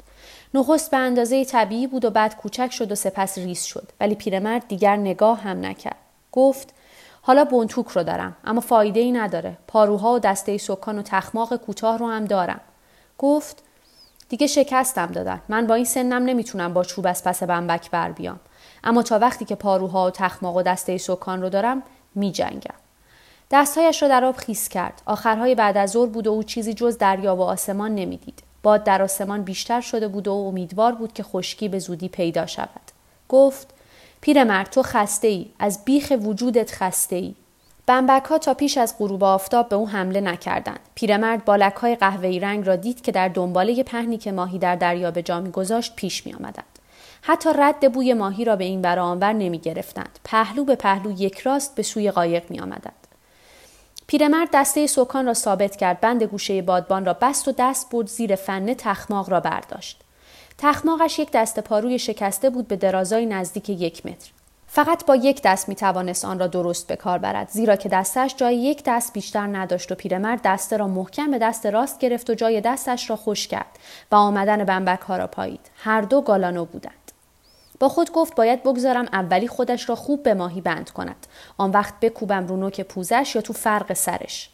نخست 0.54 0.90
به 0.90 0.96
اندازه 0.96 1.44
طبیعی 1.44 1.86
بود 1.86 2.04
و 2.04 2.10
بعد 2.10 2.36
کوچک 2.36 2.72
شد 2.72 2.92
و 2.92 2.94
سپس 2.94 3.38
ریز 3.38 3.62
شد. 3.62 3.88
ولی 4.00 4.14
پیرمرد 4.14 4.68
دیگر 4.68 4.96
نگاه 4.96 5.40
هم 5.40 5.64
نکرد. 5.64 5.96
گفت 6.32 6.74
حالا 7.22 7.44
بونتوک 7.44 7.88
رو 7.88 8.02
دارم 8.02 8.36
اما 8.44 8.60
فایده 8.60 9.00
ای 9.00 9.12
نداره. 9.12 9.58
پاروها 9.66 10.12
و 10.14 10.18
دسته 10.18 10.58
سکان 10.58 10.98
و 10.98 11.02
تخماق 11.02 11.56
کوتاه 11.56 11.98
رو 11.98 12.08
هم 12.08 12.24
دارم. 12.24 12.60
گفت 13.18 13.62
دیگه 14.28 14.46
شکستم 14.46 15.06
دادن. 15.06 15.40
من 15.48 15.66
با 15.66 15.74
این 15.74 15.84
سنم 15.84 16.24
نمی‌تونم 16.24 16.74
با 16.74 16.84
چوب 16.84 17.06
از 17.06 17.24
پس 17.24 17.42
بمبک 17.42 17.90
بر 17.90 18.12
بیام. 18.12 18.40
اما 18.84 19.02
تا 19.02 19.18
وقتی 19.18 19.44
که 19.44 19.54
پاروها 19.54 20.06
و 20.06 20.10
تخماق 20.10 20.56
و 20.56 20.62
دسته 20.62 20.98
سکان 20.98 21.42
رو 21.42 21.48
دارم 21.48 21.82
میجنگم. 22.14 22.85
دستهایش 23.50 24.02
را 24.02 24.08
در 24.08 24.24
آب 24.24 24.36
خیس 24.36 24.68
کرد 24.68 25.02
آخرهای 25.06 25.54
بعد 25.54 25.76
از 25.76 25.90
ظهر 25.90 26.06
بود 26.08 26.26
و 26.26 26.30
او 26.30 26.42
چیزی 26.42 26.74
جز 26.74 26.98
دریا 26.98 27.36
و 27.36 27.40
آسمان 27.42 27.94
نمی‌دید 27.94 28.42
باد 28.62 28.84
در 28.84 29.02
آسمان 29.02 29.42
بیشتر 29.42 29.80
شده 29.80 30.08
بود 30.08 30.28
و 30.28 30.32
امیدوار 30.32 30.94
بود 30.94 31.12
که 31.12 31.22
خشکی 31.22 31.68
به 31.68 31.78
زودی 31.78 32.08
پیدا 32.08 32.46
شود. 32.46 32.80
گفت 33.28 33.74
پیرمرد 34.20 34.70
تو 34.70 34.82
خسته 34.82 35.28
ای 35.28 35.46
از 35.58 35.84
بیخ 35.84 36.12
وجودت 36.22 36.70
خسته 36.70 37.16
ای. 37.16 37.34
بمبک 37.86 38.24
ها 38.24 38.38
تا 38.38 38.54
پیش 38.54 38.78
از 38.78 38.94
غروب 38.98 39.24
آفتاب 39.24 39.68
به 39.68 39.76
او 39.76 39.88
حمله 39.88 40.20
نکردند. 40.20 40.80
پیرمرد 40.94 41.44
بالک 41.44 41.74
های 41.74 41.96
قهوه‌ای 41.96 42.40
رنگ 42.40 42.66
را 42.66 42.76
دید 42.76 43.02
که 43.02 43.12
در 43.12 43.28
دنباله 43.28 43.82
پهنی 43.82 44.18
که 44.18 44.32
ماهی 44.32 44.58
در 44.58 44.76
دریا 44.76 45.10
به 45.10 45.22
جا 45.22 45.40
گذاشت 45.40 45.96
پیش 45.96 46.26
می 46.26 46.34
آمدند. 46.34 46.78
حتی 47.22 47.50
رد 47.54 47.92
بوی 47.92 48.14
ماهی 48.14 48.44
را 48.44 48.56
به 48.56 48.64
این 48.64 48.82
برآنور 48.82 49.32
نمی 49.32 49.58
گرفتند. 49.58 50.18
پهلو 50.24 50.64
به 50.64 50.74
پهلو 50.74 51.10
یک 51.10 51.38
راست 51.38 51.74
به 51.74 51.82
سوی 51.82 52.10
قایق 52.10 52.50
می 52.50 52.60
آمدند. 52.60 53.05
پیرمرد 54.06 54.48
دسته 54.52 54.86
سکان 54.86 55.26
را 55.26 55.34
ثابت 55.34 55.76
کرد. 55.76 56.00
بند 56.00 56.22
گوشه 56.22 56.62
بادبان 56.62 57.04
را 57.04 57.12
بست 57.12 57.48
و 57.48 57.52
دست 57.58 57.90
برد 57.90 58.06
زیر 58.06 58.36
فنه 58.36 58.74
تخماق 58.74 59.30
را 59.30 59.40
برداشت. 59.40 60.00
تخماقش 60.58 61.18
یک 61.18 61.30
دست 61.32 61.60
پاروی 61.60 61.98
شکسته 61.98 62.50
بود 62.50 62.68
به 62.68 62.76
درازای 62.76 63.26
نزدیک 63.26 63.70
یک 63.70 64.06
متر. 64.06 64.30
فقط 64.66 65.06
با 65.06 65.16
یک 65.16 65.42
دست 65.42 65.68
می 65.68 65.74
توانست 65.74 66.24
آن 66.24 66.38
را 66.38 66.46
درست 66.46 66.86
به 66.86 66.96
کار 66.96 67.18
برد 67.18 67.48
زیرا 67.50 67.76
که 67.76 67.88
دستش 67.88 68.34
جای 68.36 68.56
یک 68.56 68.82
دست 68.86 69.12
بیشتر 69.12 69.46
نداشت 69.46 69.92
و 69.92 69.94
پیرمرد 69.94 70.40
دسته 70.44 70.76
را 70.76 70.88
محکم 70.88 71.30
به 71.30 71.38
دست 71.38 71.66
راست 71.66 71.98
گرفت 71.98 72.30
و 72.30 72.34
جای 72.34 72.60
دستش 72.60 73.10
را 73.10 73.16
خوش 73.16 73.48
کرد 73.48 73.78
و 74.12 74.16
آمدن 74.16 74.64
بمبک 74.64 75.00
ها 75.00 75.16
را 75.16 75.26
پایید. 75.26 75.70
هر 75.76 76.00
دو 76.00 76.20
گالانو 76.20 76.64
بودند. 76.64 77.05
با 77.80 77.88
خود 77.88 78.12
گفت 78.12 78.34
باید 78.34 78.62
بگذارم 78.62 79.06
اولی 79.12 79.48
خودش 79.48 79.88
را 79.88 79.94
خوب 79.94 80.22
به 80.22 80.34
ماهی 80.34 80.60
بند 80.60 80.90
کند. 80.90 81.26
آن 81.58 81.70
وقت 81.70 82.00
بکوبم 82.00 82.46
رو 82.46 82.56
نوک 82.56 82.80
پوزش 82.80 83.32
یا 83.34 83.40
تو 83.40 83.52
فرق 83.52 83.92
سرش. 83.92 84.50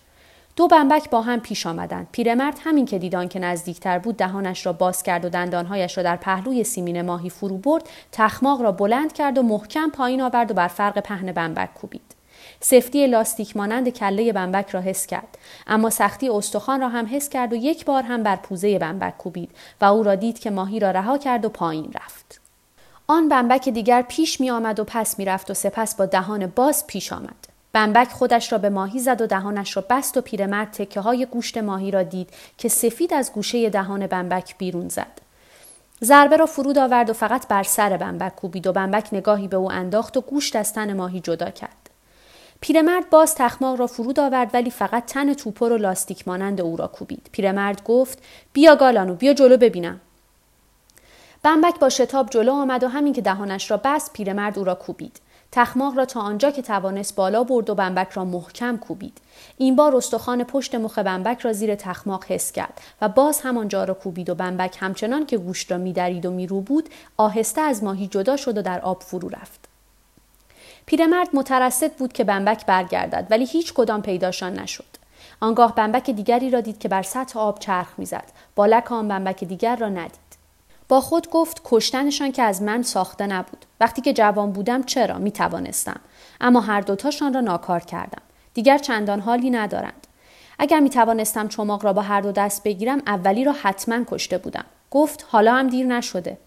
دو 0.56 0.68
بمبک 0.68 1.10
با 1.10 1.22
هم 1.22 1.40
پیش 1.40 1.66
آمدند. 1.66 2.08
پیرمرد 2.12 2.58
همین 2.64 2.86
که 2.86 2.98
دیدان 2.98 3.28
که 3.28 3.38
نزدیکتر 3.38 3.98
بود 3.98 4.16
دهانش 4.16 4.66
را 4.66 4.72
باز 4.72 5.02
کرد 5.02 5.24
و 5.24 5.28
دندانهایش 5.28 5.96
را 5.96 6.02
در 6.02 6.16
پهلوی 6.16 6.64
سیمین 6.64 7.02
ماهی 7.02 7.30
فرو 7.30 7.58
برد 7.58 7.88
تخماق 8.12 8.62
را 8.62 8.72
بلند 8.72 9.12
کرد 9.12 9.38
و 9.38 9.42
محکم 9.42 9.90
پایین 9.90 10.20
آورد 10.20 10.50
و 10.50 10.54
بر 10.54 10.68
فرق 10.68 10.98
پهن 11.00 11.32
بمبک 11.32 11.74
کوبید. 11.74 12.14
سفتی 12.60 13.06
لاستیک 13.06 13.56
مانند 13.56 13.88
کله 13.88 14.32
بمبک 14.32 14.70
را 14.70 14.80
حس 14.80 15.06
کرد. 15.06 15.38
اما 15.66 15.90
سختی 15.90 16.28
استخوان 16.28 16.80
را 16.80 16.88
هم 16.88 17.08
حس 17.10 17.28
کرد 17.28 17.52
و 17.52 17.56
یک 17.56 17.84
بار 17.84 18.02
هم 18.02 18.22
بر 18.22 18.36
پوزه 18.36 18.78
بمبک 18.78 19.16
کوبید 19.16 19.50
و 19.80 19.84
او 19.84 20.02
را 20.02 20.14
دید 20.14 20.38
که 20.38 20.50
ماهی 20.50 20.80
را 20.80 20.90
رها 20.90 21.18
کرد 21.18 21.44
و 21.44 21.48
پایین 21.48 21.92
رفت. 21.94 22.41
آن 23.12 23.28
بمبک 23.28 23.68
دیگر 23.68 24.02
پیش 24.02 24.40
می 24.40 24.50
آمد 24.50 24.80
و 24.80 24.84
پس 24.84 25.18
می 25.18 25.24
رفت 25.24 25.50
و 25.50 25.54
سپس 25.54 25.96
با 25.96 26.06
دهان 26.06 26.46
باز 26.46 26.86
پیش 26.86 27.12
آمد. 27.12 27.48
بمبک 27.72 28.08
خودش 28.08 28.52
را 28.52 28.58
به 28.58 28.70
ماهی 28.70 28.98
زد 28.98 29.20
و 29.20 29.26
دهانش 29.26 29.76
را 29.76 29.84
بست 29.90 30.16
و 30.16 30.20
پیرمرد 30.20 30.70
تکه 30.70 31.00
های 31.00 31.26
گوشت 31.26 31.58
ماهی 31.58 31.90
را 31.90 32.02
دید 32.02 32.30
که 32.58 32.68
سفید 32.68 33.14
از 33.14 33.32
گوشه 33.32 33.70
دهان 33.70 34.06
بمبک 34.06 34.58
بیرون 34.58 34.88
زد. 34.88 35.20
ضربه 36.04 36.36
را 36.36 36.46
فرود 36.46 36.78
آورد 36.78 37.10
و 37.10 37.12
فقط 37.12 37.48
بر 37.48 37.62
سر 37.62 37.96
بمبک 37.96 38.34
کوبید 38.34 38.66
و 38.66 38.72
بمبک 38.72 39.08
نگاهی 39.12 39.48
به 39.48 39.56
او 39.56 39.72
انداخت 39.72 40.16
و 40.16 40.20
گوشت 40.20 40.56
از 40.56 40.72
تن 40.72 40.92
ماهی 40.92 41.20
جدا 41.20 41.50
کرد. 41.50 41.90
پیرمرد 42.60 43.10
باز 43.10 43.34
تخماق 43.34 43.80
را 43.80 43.86
فرود 43.86 44.20
آورد 44.20 44.50
ولی 44.54 44.70
فقط 44.70 45.06
تن 45.06 45.34
توپر 45.34 45.72
و 45.72 45.76
لاستیک 45.76 46.28
مانند 46.28 46.60
او 46.60 46.76
را 46.76 46.86
کوبید. 46.86 47.28
پیرمرد 47.32 47.84
گفت: 47.84 48.18
بیا 48.52 48.76
گالانو 48.76 49.14
بیا 49.14 49.34
جلو 49.34 49.56
ببینم. 49.56 50.00
بمبک 51.44 51.78
با 51.78 51.88
شتاب 51.88 52.30
جلو 52.30 52.52
آمد 52.52 52.84
و 52.84 52.88
همین 52.88 53.12
که 53.12 53.20
دهانش 53.20 53.70
را 53.70 53.80
بست 53.84 54.12
پیرمرد 54.12 54.58
او 54.58 54.64
را 54.64 54.74
کوبید. 54.74 55.20
تخماق 55.52 55.96
را 55.96 56.04
تا 56.04 56.20
آنجا 56.20 56.50
که 56.50 56.62
توانست 56.62 57.14
بالا 57.14 57.44
برد 57.44 57.70
و 57.70 57.74
بمبک 57.74 58.10
را 58.10 58.24
محکم 58.24 58.76
کوبید. 58.76 59.18
این 59.58 59.76
بار 59.76 59.96
استخوان 59.96 60.44
پشت 60.44 60.74
مخ 60.74 60.98
بمبک 60.98 61.40
را 61.40 61.52
زیر 61.52 61.74
تخماق 61.74 62.24
حس 62.28 62.52
کرد 62.52 62.80
و 63.00 63.08
باز 63.08 63.40
همانجا 63.40 63.84
را 63.84 63.94
کوبید 63.94 64.30
و 64.30 64.34
بمبک 64.34 64.76
همچنان 64.80 65.26
که 65.26 65.38
گوشت 65.38 65.72
را 65.72 65.78
میدرید 65.78 66.26
و 66.26 66.30
میرو 66.30 66.60
بود 66.60 66.88
آهسته 67.16 67.60
از 67.60 67.84
ماهی 67.84 68.06
جدا 68.06 68.36
شد 68.36 68.58
و 68.58 68.62
در 68.62 68.80
آب 68.80 69.02
فرو 69.02 69.28
رفت. 69.28 69.68
پیرمرد 70.86 71.28
مترصد 71.32 71.92
بود 71.92 72.12
که 72.12 72.24
بمبک 72.24 72.66
برگردد 72.66 73.26
ولی 73.30 73.44
هیچ 73.44 73.74
کدام 73.74 74.02
پیداشان 74.02 74.58
نشد. 74.58 74.84
آنگاه 75.40 75.74
بمبک 75.74 76.10
دیگری 76.10 76.50
را 76.50 76.60
دید 76.60 76.78
که 76.78 76.88
بر 76.88 77.02
سطح 77.02 77.38
آب 77.38 77.58
چرخ 77.58 77.88
می‌زد. 77.98 78.32
بالک 78.54 78.92
آن 78.92 79.08
بمبک 79.08 79.44
دیگر 79.44 79.76
را 79.76 79.88
ندید. 79.88 80.21
با 80.92 81.00
خود 81.00 81.30
گفت 81.30 81.60
کشتنشان 81.64 82.32
که 82.32 82.42
از 82.42 82.62
من 82.62 82.82
ساخته 82.82 83.26
نبود. 83.26 83.64
وقتی 83.80 84.02
که 84.02 84.12
جوان 84.12 84.52
بودم 84.52 84.82
چرا 84.82 85.18
می 85.18 85.32
توانستم 85.32 86.00
اما 86.40 86.60
هر 86.60 86.80
دوتاشان 86.80 87.34
را 87.34 87.40
ناکار 87.40 87.80
کردم. 87.80 88.22
دیگر 88.54 88.78
چندان 88.78 89.20
حالی 89.20 89.50
ندارند. 89.50 90.06
اگر 90.58 90.80
می 90.80 90.90
توانستم 90.90 91.48
چماق 91.48 91.84
را 91.84 91.92
با 91.92 92.02
هر 92.02 92.20
دو 92.20 92.32
دست 92.32 92.62
بگیرم 92.62 93.02
اولی 93.06 93.44
را 93.44 93.54
حتما 93.62 94.04
کشته 94.06 94.38
بودم. 94.38 94.64
گفت 94.90 95.26
حالا 95.28 95.54
هم 95.54 95.68
دیر 95.68 95.86
نشده. 95.86 96.38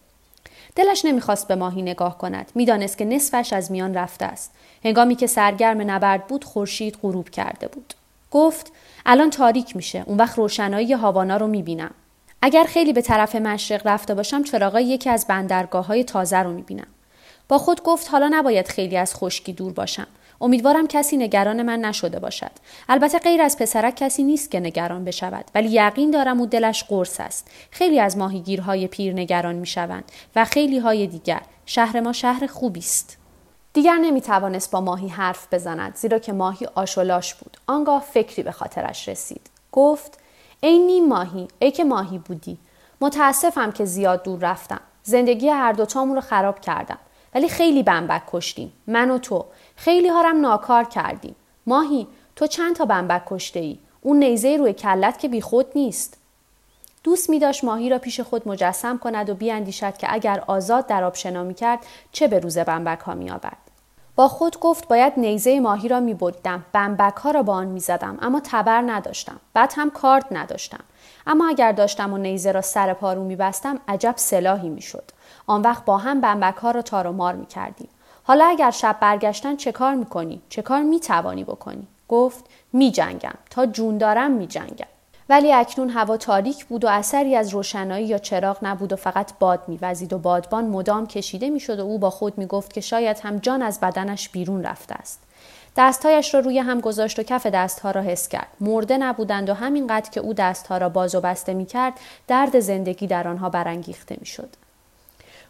دلش 0.76 1.06
نمی‌خواست 1.06 1.48
به 1.48 1.56
ماهی 1.56 1.82
نگاه 1.82 2.18
کند. 2.18 2.52
می‌دانست 2.56 2.98
که 2.98 3.06
نصفش 3.06 3.54
از 3.54 3.72
میان 3.72 3.94
رفته 3.94 4.26
است. 4.26 4.52
هنگامی 4.84 5.16
که 5.16 5.28
سرگرم 5.28 5.92
نبرد 5.92 6.28
بود 6.28 6.44
خورشید 6.44 6.98
غروب 7.02 7.30
کرده 7.30 7.68
بود. 7.68 7.94
گفت 8.32 8.72
الان 9.06 9.30
تاریک 9.30 9.76
میشه. 9.76 10.04
اون 10.06 10.18
وقت 10.18 10.38
روشنایی 10.38 10.94
هاوانا 10.94 11.38
رو 11.38 11.48
می‌بینم. 11.48 11.92
اگر 12.46 12.64
خیلی 12.64 12.94
به 12.94 13.02
طرف 13.02 13.36
مشرق 13.36 13.88
رفته 13.88 14.14
باشم 14.14 14.44
چراغای 14.44 14.84
یکی 14.84 15.10
از 15.10 15.28
بندرگاه 15.28 15.86
های 15.86 16.04
تازه 16.04 16.38
رو 16.38 16.52
می‌بینم. 16.52 16.88
با 17.48 17.58
خود 17.58 17.84
گفت 17.84 18.12
حالا 18.12 18.30
نباید 18.32 18.68
خیلی 18.68 18.98
از 18.98 19.16
خشکی 19.16 19.54
دور 19.54 19.74
باشم. 19.74 20.08
امیدوارم 20.42 20.88
کسی 20.88 21.18
نگران 21.18 21.62
من 21.62 21.80
نشده 21.80 22.20
باشد. 22.20 22.52
البته 22.90 23.20
غیر 23.20 23.42
از 23.42 23.58
پسرک 23.58 23.96
کسی 23.96 24.24
نیست 24.24 24.52
که 24.52 24.60
نگران 24.60 25.06
بشود. 25.06 25.46
ولی 25.56 25.70
یقین 25.70 26.12
دارم 26.12 26.40
او 26.40 26.46
دلش 26.46 26.84
قرص 26.84 27.20
است. 27.20 27.52
خیلی 27.72 28.00
از 28.00 28.18
ماهیگیرهای 28.18 28.88
پیر 28.88 29.14
نگران 29.14 29.56
می‌شوند 29.56 30.12
و 30.36 30.46
خیلی 30.46 30.80
های 30.80 31.08
دیگر. 31.08 31.42
شهر 31.66 32.00
ما 32.00 32.14
شهر 32.14 32.48
خوبی 32.48 32.80
است. 32.80 33.18
دیگر 33.74 33.96
نمی 33.96 34.22
توانست 34.22 34.72
با 34.72 34.82
ماهی 34.82 35.08
حرف 35.08 35.54
بزند 35.54 35.96
زیرا 35.96 36.20
که 36.20 36.34
ماهی 36.34 36.68
آشولاش 36.76 37.34
بود. 37.34 37.58
آنگاه 37.68 38.06
فکری 38.14 38.44
به 38.44 38.52
خاطرش 38.52 39.10
رسید. 39.10 39.50
گفت 39.72 40.25
ای 40.60 40.80
نیم 40.80 41.08
ماهی 41.08 41.48
ای 41.60 41.72
که 41.72 41.84
ماهی 41.84 42.18
بودی. 42.18 42.58
متاسفم 43.02 43.72
که 43.72 43.86
زیاد 43.86 44.24
دور 44.24 44.40
رفتم. 44.40 44.82
زندگی 45.04 45.50
هر 45.50 45.72
دوتامون 45.72 46.16
رو 46.16 46.22
خراب 46.22 46.60
کردم. 46.60 46.98
ولی 47.36 47.50
خیلی 47.50 47.84
بمبک 47.84 48.22
کشتیم. 48.28 48.74
من 48.88 49.12
و 49.12 49.18
تو. 49.18 49.46
خیلی 49.76 50.08
هارم 50.08 50.42
ناکار 50.42 50.84
کردیم. 50.84 51.36
ماهی 51.68 52.08
تو 52.36 52.48
چند 52.48 52.76
تا 52.76 52.86
بمبک 52.86 53.24
کشته 53.28 53.60
ای 53.60 53.78
اون 54.02 54.20
نیزه 54.20 54.58
روی 54.58 54.74
کلت 54.74 55.20
که 55.20 55.28
بیخود 55.28 55.66
نیست. 55.76 56.18
دوست 57.04 57.30
می 57.30 57.40
داشت 57.40 57.64
ماهی 57.64 57.90
را 57.90 58.00
پیش 58.00 58.20
خود 58.20 58.48
مجسم 58.48 58.98
کند 58.98 59.30
و 59.30 59.34
بیاندیشد 59.34 59.98
که 59.98 60.08
اگر 60.14 60.44
آزاد 60.48 60.88
در 60.88 61.04
آب 61.04 61.16
شنا 61.16 61.44
می 61.44 61.54
کرد 61.54 61.80
چه 62.12 62.28
به 62.28 62.40
روز 62.40 62.58
بمبک 62.58 63.00
ها 63.00 63.14
می 63.14 63.30
آورد. 63.30 63.65
با 64.16 64.28
خود 64.28 64.60
گفت 64.60 64.88
باید 64.88 65.14
نیزه 65.18 65.60
ماهی 65.60 65.88
را 65.88 66.00
می 66.00 66.14
بردم. 66.14 66.66
بمبک 66.74 67.16
ها 67.16 67.32
را 67.32 67.44
با 67.44 67.54
آن 67.54 67.68
می 67.68 67.80
زدم. 67.80 68.18
اما 68.22 68.42
تبر 68.44 68.82
نداشتم. 68.82 69.40
بعد 69.54 69.74
هم 69.76 69.90
کارد 69.90 70.26
نداشتم. 70.32 70.84
اما 71.28 71.48
اگر 71.48 71.72
داشتم 71.72 72.14
و 72.14 72.18
نیزه 72.18 72.52
را 72.52 72.62
سر 72.62 72.94
پارو 72.94 73.24
می 73.24 73.36
بستم 73.36 73.80
عجب 73.88 74.14
سلاحی 74.18 74.70
می 74.70 74.82
شد. 74.82 75.04
آن 75.48 75.62
وقت 75.62 75.86
با 75.86 75.98
هم 75.98 76.22
بمبک 76.22 76.56
ها 76.56 76.72
را 76.72 76.82
تار 76.82 77.08
و 77.08 77.12
مار 77.12 77.36
می 77.36 77.46
کردیم. 77.46 77.90
حالا 78.24 78.46
اگر 78.46 78.72
شب 78.72 78.98
برگشتن 79.00 79.56
چه 79.56 79.72
کار 79.72 79.96
می 79.96 80.06
کنی؟ 80.06 80.42
چه 80.50 80.62
کار 80.62 80.82
می 80.82 81.00
توانی 81.00 81.44
بکنی؟ 81.44 81.88
گفت 82.08 82.46
می 82.74 82.92
جنگم. 82.92 83.34
تا 83.50 83.66
جون 83.66 83.98
دارم 83.98 84.32
می 84.32 84.48
جنگم. 84.48 84.95
ولی 85.30 85.54
اکنون 85.54 85.90
هوا 85.90 86.18
تاریک 86.18 86.66
بود 86.66 86.86
و 86.86 86.88
اثری 86.88 87.36
از 87.36 87.50
روشنایی 87.50 88.08
یا 88.08 88.18
چراغ 88.18 88.58
نبود 88.62 88.94
و 88.94 88.96
فقط 88.96 89.32
باد 89.40 89.64
میوزید 89.68 90.14
و 90.14 90.18
بادبان 90.18 90.66
مدام 90.66 91.08
کشیده 91.08 91.50
می‌شد 91.50 91.80
و 91.80 91.84
او 91.84 92.00
با 92.00 92.10
خود 92.10 92.38
می‌گفت 92.38 92.74
که 92.74 92.82
شاید 92.82 93.20
هم 93.20 93.38
جان 93.38 93.62
از 93.62 93.80
بدنش 93.80 94.30
بیرون 94.30 94.64
رفته 94.64 94.96
است. 94.96 95.20
دستهایش 95.78 96.34
را 96.34 96.40
روی 96.40 96.60
هم 96.60 96.80
گذاشت 96.80 97.20
و 97.20 97.24
کف 97.24 97.46
دستها 97.46 97.92
را 97.92 98.02
حس 98.02 98.28
کرد. 98.28 98.48
مرده 98.60 98.98
نبودند 98.98 99.50
و 99.50 99.54
همینقدر 99.54 100.10
که 100.10 100.20
او 100.20 100.34
دستها 100.34 100.78
را 100.78 100.90
باز 100.90 101.16
و 101.16 101.22
بسته 101.22 101.54
می‌کرد 101.54 101.94
درد 102.28 102.60
زندگی 102.60 103.08
در 103.08 103.28
آنها 103.28 103.50
برانگیخته 103.50 104.18
می‌شد. 104.20 104.50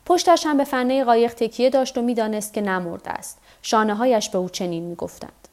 پشتش 0.06 0.46
هم 0.46 0.58
به 0.58 0.64
فنه 0.64 1.04
قایق 1.04 1.34
تکیه 1.34 1.70
داشت 1.70 1.98
و 1.98 2.02
می‌دانست 2.02 2.54
که 2.54 2.62
نمرده 2.62 3.12
است. 3.12 3.38
شانه 3.62 3.96
هایش 3.96 4.30
به 4.30 4.38
او 4.38 4.50
چنین 4.50 4.84
می‌گفتند. 4.84 5.48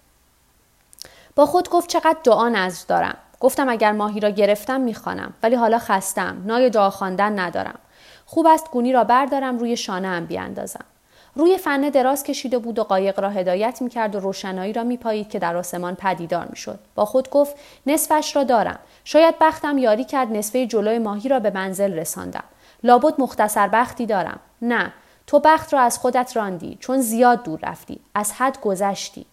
با 1.37 1.47
خود 1.47 1.71
گفت 1.71 1.89
چقدر 1.89 2.19
دعا 2.25 2.49
نظر 2.49 2.85
دارم. 2.89 3.17
گفتم 3.43 3.69
اگر 3.69 3.93
ماهی 3.93 4.21
را 4.21 4.31
گرفتم 4.31 4.81
می‌خوانم 4.81 5.33
ولی 5.43 5.55
حالا 5.55 5.79
خستم 5.79 6.43
نای 6.45 6.71
خواندن 6.91 7.39
ندارم. 7.39 7.79
خوب 8.27 8.47
است 8.47 8.71
گونی 8.71 8.93
را 8.93 9.05
بردارم 9.05 9.59
روی 9.59 9.77
شانه 9.77 10.09
هم 10.09 10.27
بیاندازم. 10.27 10.85
روی 11.35 11.59
فنه 11.59 11.91
دراز 11.91 12.25
کشیده 12.25 12.59
بود 12.59 12.79
و 12.79 12.85
قایق 12.85 13.21
را 13.21 13.31
هدایت 13.31 13.83
می‌کرد 13.83 14.15
و 14.15 14.21
روشنایی 14.21 14.73
را 14.73 14.85
میپایید 14.85 15.31
که 15.31 15.39
در 15.39 15.57
آسمان 15.57 15.95
پدیدار 15.95 16.47
می‌شد. 16.51 16.79
با 16.95 17.05
خود 17.05 17.31
گفت 17.31 17.57
نصفش 17.87 18.37
را 18.37 18.45
دارم. 18.45 18.79
شاید 19.05 19.35
بختم 19.41 19.79
یاری 19.79 20.05
کرد 20.05 20.33
نصفه 20.33 20.67
جلوی 20.67 20.99
ماهی 20.99 21.29
را 21.29 21.41
به 21.41 21.51
منزل 21.51 21.93
رساندم. 21.93 22.45
لابد 22.83 23.15
مختصر 23.19 23.69
بختی 23.69 24.07
دارم. 24.07 24.41
نه 24.63 24.93
تو 25.27 25.39
بخت 25.39 25.75
را 25.75 25.81
از 25.81 25.99
خودت 25.99 26.37
راندی 26.37 26.79
چون 26.81 27.01
زیاد 27.01 27.43
دور 27.43 27.59
رفتی. 27.63 28.01
از 28.15 28.33
حد 28.33 28.61
گذشتی. 28.61 29.27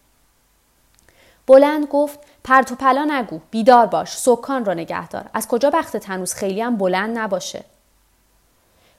بلند 1.49 1.87
گفت 1.87 2.19
پرت 2.43 2.71
و 2.71 2.75
پلا 2.75 3.05
نگو 3.05 3.39
بیدار 3.51 3.85
باش 3.85 4.17
سکان 4.17 4.65
را 4.65 4.73
نگهدار 4.73 5.29
از 5.33 5.47
کجا 5.47 5.69
بخت 5.69 5.97
تنوز 5.97 6.33
خیلی 6.33 6.61
هم 6.61 6.77
بلند 6.77 7.17
نباشه؟ 7.17 7.63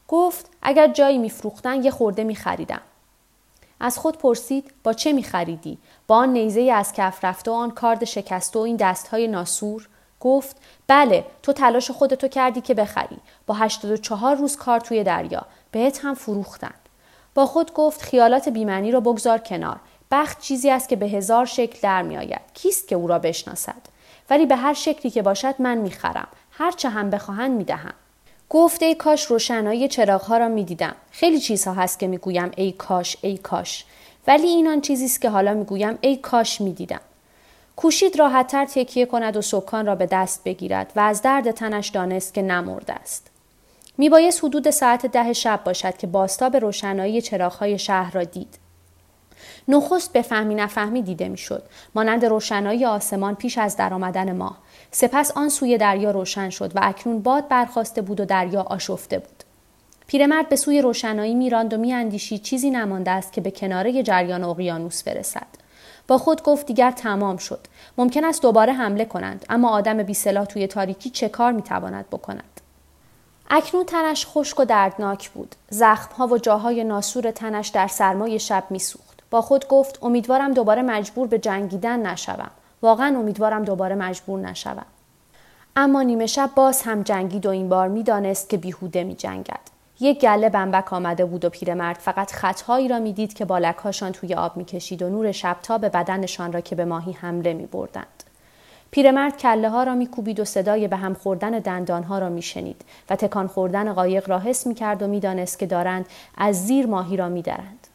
گفت 0.08 0.50
اگر 0.62 0.88
جایی 0.88 1.18
میفروختن 1.18 1.84
یه 1.84 1.90
خورده 1.90 2.24
میخریدم. 2.24 2.80
از 3.80 3.98
خود 3.98 4.18
پرسید 4.18 4.72
با 4.84 4.92
چه 4.92 5.12
میخریدی؟ 5.12 5.78
با 6.06 6.16
آن 6.16 6.28
نیزه 6.28 6.60
از 6.60 6.92
کف 6.92 7.24
رفته 7.24 7.50
و 7.50 7.54
آن 7.54 7.70
کارد 7.70 8.04
شکسته 8.04 8.58
و 8.58 8.62
این 8.62 8.76
دستهای 8.76 9.28
ناسور؟ 9.28 9.88
گفت 10.20 10.56
بله 10.86 11.24
تو 11.42 11.52
تلاش 11.52 11.90
خودتو 11.90 12.28
کردی 12.28 12.60
که 12.60 12.74
بخری. 12.74 13.18
با 13.46 13.54
84 13.54 14.36
روز 14.36 14.56
کار 14.56 14.80
توی 14.80 15.04
دریا. 15.04 15.46
بهت 15.70 16.04
هم 16.04 16.14
فروختن. 16.14 16.74
با 17.34 17.46
خود 17.46 17.74
گفت 17.74 18.02
خیالات 18.02 18.48
بیمنی 18.48 18.90
را 18.90 19.00
بگذار 19.00 19.38
کنار. 19.38 19.80
بخت 20.10 20.40
چیزی 20.40 20.70
است 20.70 20.88
که 20.88 20.96
به 20.96 21.06
هزار 21.06 21.46
شکل 21.46 21.78
در 21.82 22.02
می 22.02 22.16
آید. 22.16 22.40
کیست 22.54 22.88
که 22.88 22.96
او 22.96 23.06
را 23.06 23.18
بشناسد؟ 23.18 23.82
ولی 24.30 24.46
به 24.46 24.56
هر 24.56 24.74
شکلی 24.74 25.10
که 25.10 25.22
باشد 25.22 25.54
من 25.58 25.78
می 25.78 25.90
خرم. 25.90 26.28
هر 26.50 26.70
چه 26.70 26.88
هم 26.88 27.10
بخواهند 27.10 27.56
می 27.56 27.64
دهم. 27.64 27.94
گفت 28.48 28.82
ای 28.82 28.94
کاش 28.94 29.24
روشنایی 29.24 29.88
چراغها 29.88 30.36
را 30.36 30.48
می 30.48 30.64
دیدم. 30.64 30.94
خیلی 31.10 31.40
چیزها 31.40 31.74
هست 31.74 31.98
که 31.98 32.06
می 32.06 32.18
گویم 32.18 32.50
ای 32.56 32.72
کاش 32.72 33.16
ای 33.20 33.38
کاش. 33.38 33.84
ولی 34.26 34.46
این 34.46 34.68
آن 34.68 34.80
چیزی 34.80 35.04
است 35.04 35.20
که 35.20 35.30
حالا 35.30 35.54
می 35.54 35.64
گویم 35.64 35.98
ای 36.00 36.16
کاش 36.16 36.60
می 36.60 36.72
دیدم. 36.72 37.00
کوشید 37.76 38.18
راحتتر 38.18 38.64
تکیه 38.64 39.06
کند 39.06 39.36
و 39.36 39.42
سکان 39.42 39.86
را 39.86 39.94
به 39.94 40.06
دست 40.06 40.44
بگیرد 40.44 40.92
و 40.96 41.00
از 41.00 41.22
درد 41.22 41.50
تنش 41.50 41.88
دانست 41.88 42.34
که 42.34 42.42
نمرده 42.42 42.92
است. 42.92 43.30
میبایست 43.98 44.44
حدود 44.44 44.70
ساعت 44.70 45.06
ده 45.06 45.32
شب 45.32 45.60
باشد 45.64 45.96
که 45.96 46.06
باستاب 46.06 46.56
روشنایی 46.56 47.22
چراغهای 47.22 47.78
شهر 47.78 48.14
را 48.14 48.24
دید. 48.24 48.58
نخست 49.68 50.12
به 50.12 50.22
فهمی 50.22 50.54
نفهمی 50.54 51.02
دیده 51.02 51.28
می‌شد. 51.28 51.62
مانند 51.94 52.24
روشنایی 52.24 52.86
آسمان 52.86 53.34
پیش 53.34 53.58
از 53.58 53.76
درآمدن 53.76 54.36
ماه 54.36 54.58
سپس 54.90 55.32
آن 55.36 55.48
سوی 55.48 55.78
دریا 55.78 56.10
روشن 56.10 56.50
شد 56.50 56.72
و 56.74 56.80
اکنون 56.82 57.22
باد 57.22 57.48
برخواسته 57.48 58.02
بود 58.02 58.20
و 58.20 58.24
دریا 58.24 58.62
آشفته 58.62 59.18
بود. 59.18 59.44
پیرمرد 60.06 60.48
به 60.48 60.56
سوی 60.56 60.82
روشنایی 60.82 61.34
میراند 61.34 61.74
و 61.74 61.76
میاندیشید 61.76 62.42
چیزی 62.42 62.70
نمانده 62.70 63.10
است 63.10 63.32
که 63.32 63.40
به 63.40 63.50
کناره 63.50 64.02
جریان 64.02 64.44
اقیانوس 64.44 65.02
برسد. 65.02 65.46
با 66.08 66.18
خود 66.18 66.42
گفت 66.42 66.66
دیگر 66.66 66.90
تمام 66.90 67.36
شد. 67.36 67.60
ممکن 67.98 68.24
است 68.24 68.42
دوباره 68.42 68.72
حمله 68.72 69.04
کنند 69.04 69.46
اما 69.48 69.70
آدم 69.70 70.02
بی 70.02 70.14
توی 70.48 70.66
تاریکی 70.66 71.10
چه 71.10 71.28
کار 71.28 71.52
می‌تواند 71.52 72.08
بکند؟ 72.08 72.60
اکنون 73.50 73.84
تنش 73.84 74.26
خشک 74.26 74.60
و 74.60 74.64
دردناک 74.64 75.30
بود. 75.30 75.54
زخمها 75.70 76.26
و 76.26 76.38
جاهای 76.38 76.84
ناسور 76.84 77.30
تنش 77.30 77.68
در 77.68 77.86
سرمای 77.86 78.38
شب 78.38 78.64
میسوخت. 78.70 79.09
با 79.30 79.40
خود 79.40 79.68
گفت 79.68 79.98
امیدوارم 80.02 80.52
دوباره 80.52 80.82
مجبور 80.82 81.26
به 81.26 81.38
جنگیدن 81.38 82.06
نشوم 82.06 82.50
واقعا 82.82 83.18
امیدوارم 83.18 83.64
دوباره 83.64 83.94
مجبور 83.94 84.40
نشوم 84.40 84.86
اما 85.76 86.02
نیمه 86.02 86.26
شب 86.26 86.50
باز 86.54 86.82
هم 86.82 87.02
جنگید 87.02 87.46
و 87.46 87.50
این 87.50 87.68
بار 87.68 87.88
می‌دانست 87.88 88.48
که 88.48 88.56
بیهوده 88.56 89.04
می 89.04 89.14
جنگد. 89.14 89.60
یک 90.00 90.20
گله 90.20 90.48
بمبک 90.48 90.92
آمده 90.92 91.24
بود 91.24 91.44
و 91.44 91.50
پیرمرد 91.50 91.96
فقط 91.96 92.32
خطهایی 92.32 92.88
را 92.88 92.98
می‌دید 92.98 93.34
که 93.34 93.44
بالکهاشان 93.44 94.12
توی 94.12 94.34
آب 94.34 94.56
می‌کشید 94.56 95.02
و 95.02 95.08
نور 95.08 95.32
شبتا 95.32 95.78
به 95.78 95.88
بدنشان 95.88 96.52
را 96.52 96.60
که 96.60 96.76
به 96.76 96.84
ماهی 96.84 97.12
حمله 97.12 97.52
می 97.52 97.66
بردند. 97.66 98.24
پیرمرد 98.90 99.36
کله 99.36 99.68
ها 99.68 99.82
را 99.82 99.94
میکوبید 99.94 100.40
و 100.40 100.44
صدای 100.44 100.88
به 100.88 100.96
هم 100.96 101.14
خوردن 101.14 101.50
دندان 101.50 102.02
ها 102.02 102.18
را 102.18 102.28
میشنید 102.28 102.84
و 103.10 103.16
تکان 103.16 103.46
خوردن 103.46 103.92
قایق 103.92 104.28
را 104.28 104.38
حس 104.38 104.66
می 104.66 104.74
کرد 104.74 105.02
و 105.02 105.06
می‌دانست 105.06 105.58
که 105.58 105.66
دارند 105.66 106.06
از 106.38 106.66
زیر 106.66 106.86
ماهی 106.86 107.16
را 107.16 107.28
میدرند. 107.28 107.86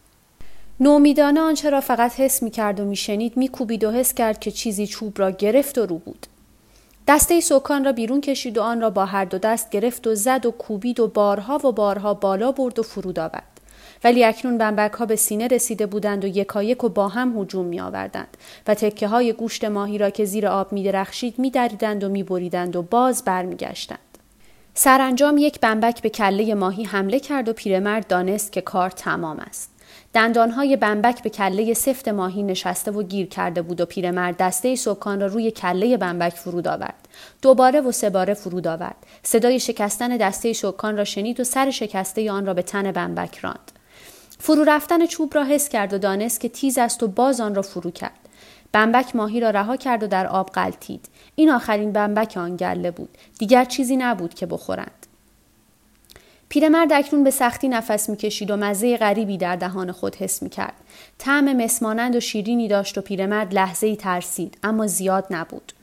نومیدانه 0.79 1.39
آنچه 1.39 1.69
را 1.69 1.81
فقط 1.81 2.19
حس 2.19 2.43
می 2.43 2.51
کرد 2.51 2.79
و 2.79 2.85
می 2.85 2.95
شنید 2.95 3.37
می 3.37 3.47
کوبید 3.47 3.83
و 3.83 3.91
حس 3.91 4.13
کرد 4.13 4.39
که 4.39 4.51
چیزی 4.51 4.87
چوب 4.87 5.19
را 5.19 5.31
گرفت 5.31 5.77
و 5.77 5.85
رو 5.85 5.97
بود. 5.97 6.25
دسته 7.07 7.41
سکان 7.41 7.85
را 7.85 7.91
بیرون 7.91 8.21
کشید 8.21 8.57
و 8.57 8.61
آن 8.61 8.81
را 8.81 8.89
با 8.89 9.05
هر 9.05 9.25
دو 9.25 9.37
دست 9.37 9.69
گرفت 9.69 10.07
و 10.07 10.15
زد 10.15 10.45
و 10.45 10.51
کوبید 10.51 10.99
و 10.99 11.07
بارها 11.07 11.67
و 11.67 11.71
بارها 11.71 12.13
بالا 12.13 12.51
برد 12.51 12.79
و 12.79 12.83
فرود 12.83 13.19
آورد. 13.19 13.61
ولی 14.03 14.23
اکنون 14.23 14.57
بمبک 14.57 14.91
ها 14.91 15.05
به 15.05 15.15
سینه 15.15 15.47
رسیده 15.47 15.85
بودند 15.85 16.23
و 16.23 16.27
یکایک 16.27 16.83
و 16.83 16.89
با 16.89 17.07
هم 17.07 17.37
هجوم 17.37 17.65
می 17.65 17.79
آوردند 17.79 18.37
و 18.67 18.75
تکه 18.75 19.07
های 19.07 19.33
گوشت 19.33 19.65
ماهی 19.65 19.97
را 19.97 20.09
که 20.09 20.25
زیر 20.25 20.47
آب 20.47 20.73
می 20.73 20.83
درخشید 20.83 21.39
می 21.39 21.51
دریدند 21.51 22.03
و 22.03 22.09
می 22.09 22.23
بریدند 22.23 22.75
و 22.75 22.81
باز 22.81 23.23
برمیگشتند. 23.23 23.99
سرانجام 24.73 25.37
یک 25.37 25.59
بمبک 25.59 26.01
به 26.01 26.09
کله 26.09 26.55
ماهی 26.55 26.83
حمله 26.83 27.19
کرد 27.19 27.49
و 27.49 27.53
پیرمرد 27.53 28.07
دانست 28.07 28.51
که 28.51 28.61
کار 28.61 28.89
تمام 28.89 29.39
است. 29.39 29.74
دندانهای 30.13 30.77
بمبک 30.77 31.23
به 31.23 31.29
کله 31.29 31.73
سفت 31.73 32.07
ماهی 32.07 32.43
نشسته 32.43 32.91
و 32.91 33.03
گیر 33.03 33.27
کرده 33.27 33.61
بود 33.61 33.81
و 33.81 33.85
پیرمرد 33.85 34.37
دسته 34.37 34.75
سکان 34.75 35.21
را 35.21 35.27
روی 35.27 35.51
کله 35.51 35.97
بمبک 35.97 36.33
فرود 36.33 36.67
آورد. 36.67 37.07
دوباره 37.41 37.81
و 37.81 37.91
سه 37.91 38.09
باره 38.09 38.33
فرود 38.33 38.67
آورد. 38.67 38.95
صدای 39.23 39.59
شکستن 39.59 40.17
دسته 40.17 40.53
سکان 40.53 40.97
را 40.97 41.03
شنید 41.03 41.39
و 41.39 41.43
سر 41.43 41.71
شکسته 41.71 42.31
آن 42.31 42.45
را 42.45 42.53
به 42.53 42.61
تن 42.61 42.91
بمبک 42.91 43.37
راند. 43.37 43.71
فرو 44.39 44.63
رفتن 44.63 45.05
چوب 45.05 45.35
را 45.35 45.43
حس 45.43 45.69
کرد 45.69 45.93
و 45.93 45.97
دانست 45.97 46.39
که 46.39 46.49
تیز 46.49 46.77
است 46.77 47.03
و 47.03 47.07
باز 47.07 47.41
آن 47.41 47.55
را 47.55 47.61
فرو 47.61 47.91
کرد. 47.91 48.19
بمبک 48.71 49.15
ماهی 49.15 49.39
را 49.39 49.49
رها 49.49 49.75
کرد 49.77 50.03
و 50.03 50.07
در 50.07 50.27
آب 50.27 50.49
غلطید. 50.49 51.09
این 51.35 51.51
آخرین 51.51 51.91
بمبک 51.91 52.37
آن 52.37 52.55
گله 52.55 52.91
بود. 52.91 53.17
دیگر 53.39 53.65
چیزی 53.65 53.97
نبود 53.97 54.33
که 54.33 54.45
بخورند. 54.45 55.04
پیرمرد 56.49 56.93
اکنون 56.93 57.23
به 57.23 57.31
سختی 57.31 57.67
نفس 57.67 58.09
می‌کشید 58.09 58.51
و 58.51 58.55
مزه 58.55 58.97
غریبی 58.97 59.37
در 59.37 59.55
دهان 59.55 59.91
خود 59.91 60.15
حس 60.15 60.43
می‌کرد. 60.43 60.73
طعم 61.17 61.57
مسمانند 61.57 62.15
و 62.15 62.19
شیرینی 62.19 62.67
داشت 62.67 62.97
و 62.97 63.01
پیرمرد 63.01 63.53
لحظه 63.53 63.87
ای 63.87 63.95
ترسید 63.95 64.57
اما 64.63 64.87
زیاد 64.87 65.25
نبود. 65.29 65.73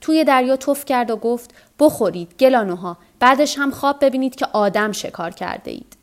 توی 0.00 0.24
دریا 0.24 0.56
توف 0.56 0.84
کرد 0.84 1.10
و 1.10 1.16
گفت 1.16 1.54
بخورید 1.78 2.34
گلانوها 2.40 2.96
بعدش 3.20 3.58
هم 3.58 3.70
خواب 3.70 4.04
ببینید 4.04 4.34
که 4.34 4.46
آدم 4.52 4.92
شکار 4.92 5.30
کرده 5.30 5.70
اید 5.70 5.96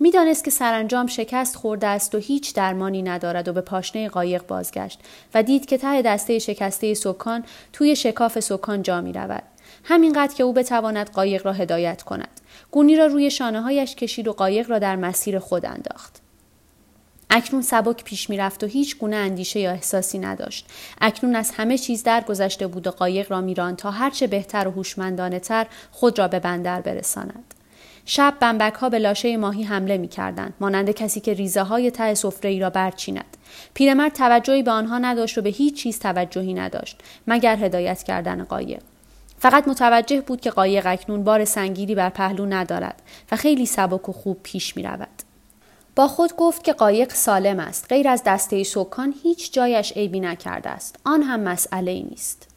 می‌دانست 0.00 0.44
که 0.44 0.50
سرانجام 0.50 1.06
شکست 1.06 1.56
خورده 1.56 1.86
است 1.86 2.14
و 2.14 2.18
هیچ 2.18 2.54
درمانی 2.54 3.02
ندارد 3.02 3.48
و 3.48 3.52
به 3.52 3.60
پاشنه 3.60 4.08
قایق 4.08 4.46
بازگشت 4.46 5.00
و 5.34 5.42
دید 5.42 5.66
که 5.66 5.78
ته 5.78 6.02
دسته 6.02 6.38
شکسته 6.38 6.94
سکان 6.94 7.44
توی 7.72 7.96
شکاف 7.96 8.40
سکان 8.40 8.82
جا 8.82 9.00
می 9.00 9.12
رود. 9.12 9.42
همینقدر 9.84 10.34
که 10.34 10.42
او 10.42 10.52
بتواند 10.52 11.10
قایق 11.10 11.46
را 11.46 11.52
هدایت 11.52 12.02
کند. 12.02 12.40
گونی 12.70 12.96
را 12.96 13.06
روی 13.06 13.30
شانه 13.30 13.60
هایش 13.60 13.94
کشید 13.94 14.28
و 14.28 14.32
قایق 14.32 14.70
را 14.70 14.78
در 14.78 14.96
مسیر 14.96 15.38
خود 15.38 15.66
انداخت. 15.66 16.20
اکنون 17.30 17.62
سبک 17.62 18.04
پیش 18.04 18.30
می 18.30 18.36
رفت 18.36 18.64
و 18.64 18.66
هیچ 18.66 18.98
گونه 18.98 19.16
اندیشه 19.16 19.60
یا 19.60 19.70
احساسی 19.70 20.18
نداشت. 20.18 20.66
اکنون 21.00 21.36
از 21.36 21.50
همه 21.50 21.78
چیز 21.78 22.02
درگذشته 22.02 22.66
بود 22.66 22.86
و 22.86 22.90
قایق 22.90 23.30
را 23.30 23.40
میران 23.40 23.76
تا 23.76 23.90
هرچه 23.90 24.26
بهتر 24.26 24.68
و 24.68 24.70
هوشمندانه 24.70 25.38
تر 25.38 25.66
خود 25.90 26.18
را 26.18 26.28
به 26.28 26.40
بندر 26.40 26.80
برساند. 26.80 27.54
شب 28.04 28.34
بمبک 28.40 28.74
ها 28.74 28.88
به 28.88 28.98
لاشه 28.98 29.36
ماهی 29.36 29.62
حمله 29.62 29.98
می 29.98 30.08
کردند 30.08 30.54
مانند 30.60 30.90
کسی 30.90 31.20
که 31.20 31.34
ریزه 31.34 31.62
های 31.62 31.90
ته 31.90 32.14
سفره 32.14 32.50
ای 32.50 32.60
را 32.60 32.70
برچیند 32.70 33.36
پیرمرد 33.74 34.12
توجهی 34.12 34.62
به 34.62 34.70
آنها 34.70 34.98
نداشت 34.98 35.38
و 35.38 35.42
به 35.42 35.50
هیچ 35.50 35.82
چیز 35.82 35.98
توجهی 35.98 36.54
نداشت 36.54 36.98
مگر 37.26 37.56
هدایت 37.56 38.02
کردن 38.02 38.44
قایق 38.44 38.82
فقط 39.40 39.68
متوجه 39.68 40.20
بود 40.20 40.40
که 40.40 40.50
قایق 40.50 40.86
اکنون 40.86 41.24
بار 41.24 41.44
سنگیری 41.44 41.94
بر 41.94 42.08
پهلو 42.08 42.46
ندارد 42.46 43.02
و 43.32 43.36
خیلی 43.36 43.66
سبک 43.66 44.08
و 44.08 44.12
خوب 44.12 44.40
پیش 44.42 44.76
می 44.76 44.82
رود. 44.82 45.08
با 45.96 46.08
خود 46.08 46.36
گفت 46.36 46.64
که 46.64 46.72
قایق 46.72 47.12
سالم 47.12 47.60
است 47.60 47.86
غیر 47.88 48.08
از 48.08 48.22
دسته 48.26 48.64
سکان 48.64 49.14
هیچ 49.22 49.52
جایش 49.52 49.92
عیبی 49.92 50.20
نکرده 50.20 50.70
است 50.70 50.96
آن 51.04 51.22
هم 51.22 51.40
مسئله 51.40 51.90
ای 51.90 52.02
نیست 52.02 52.48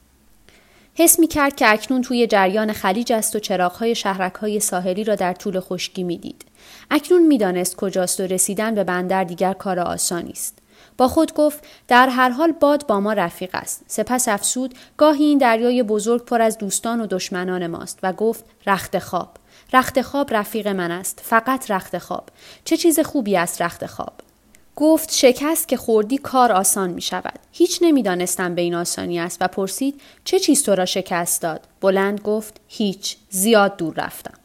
حس 0.96 1.20
می 1.20 1.28
کرد 1.28 1.56
که 1.56 1.72
اکنون 1.72 2.02
توی 2.02 2.28
جریان 2.28 2.74
خلیج 2.74 3.14
است 3.14 3.36
و 3.36 3.40
چراغهای 3.40 3.96
شهرک 3.96 4.34
های 4.34 4.60
ساحلی 4.60 5.04
را 5.04 5.16
در 5.16 5.34
طول 5.34 5.60
خشکی 5.60 6.04
می 6.04 6.18
دید. 6.18 6.46
اکنون 6.92 7.28
می‌دانست 7.28 7.76
کجاست 7.76 8.20
و 8.20 8.24
رسیدن 8.24 8.76
به 8.76 8.84
بندر 8.84 9.24
دیگر 9.24 9.54
کار 9.54 9.80
آسانی 9.80 10.32
است. 10.32 10.63
با 10.98 11.08
خود 11.08 11.34
گفت 11.34 11.64
در 11.88 12.10
هر 12.10 12.30
حال 12.30 12.52
باد 12.52 12.88
با 12.88 13.00
ما 13.00 13.14
رفیق 13.14 13.50
است. 13.54 13.84
سپس 13.88 14.28
افسود 14.28 14.74
گاهی 14.98 15.24
این 15.24 15.38
دریای 15.38 15.84
بزرگ 15.84 16.26
پر 16.26 16.42
از 16.42 16.58
دوستان 16.58 17.02
و 17.02 17.08
دشمنان 17.08 17.68
ماست 17.68 18.00
و 18.04 18.14
گفت 18.14 18.46
رخت 18.68 19.00
خواب. 19.00 19.30
رخت 19.74 20.02
خواب 20.02 20.34
رفیق 20.34 20.68
من 20.68 20.92
است. 20.92 21.22
فقط 21.24 21.72
رخت 21.72 21.98
خواب. 21.98 22.24
چه 22.66 22.78
چیز 22.78 23.00
خوبی 23.00 23.38
است 23.38 23.62
رخت 23.62 23.86
خواب. 23.86 24.14
گفت 24.76 25.12
شکست 25.12 25.68
که 25.68 25.78
خوردی 25.78 26.18
کار 26.18 26.52
آسان 26.52 26.90
می 26.90 27.02
شود. 27.02 27.40
هیچ 27.52 27.80
نمی‌دانستم 27.82 28.56
به 28.56 28.62
این 28.62 28.76
آسانی 28.76 29.20
است 29.20 29.38
و 29.42 29.48
پرسید 29.48 30.02
چه 30.24 30.40
چیز 30.40 30.64
تو 30.64 30.76
را 30.76 30.86
شکست 30.86 31.42
داد؟ 31.42 31.62
بلند 31.82 32.22
گفت 32.22 32.62
هیچ 32.68 33.18
زیاد 33.30 33.78
دور 33.78 33.94
رفتم. 33.98 34.43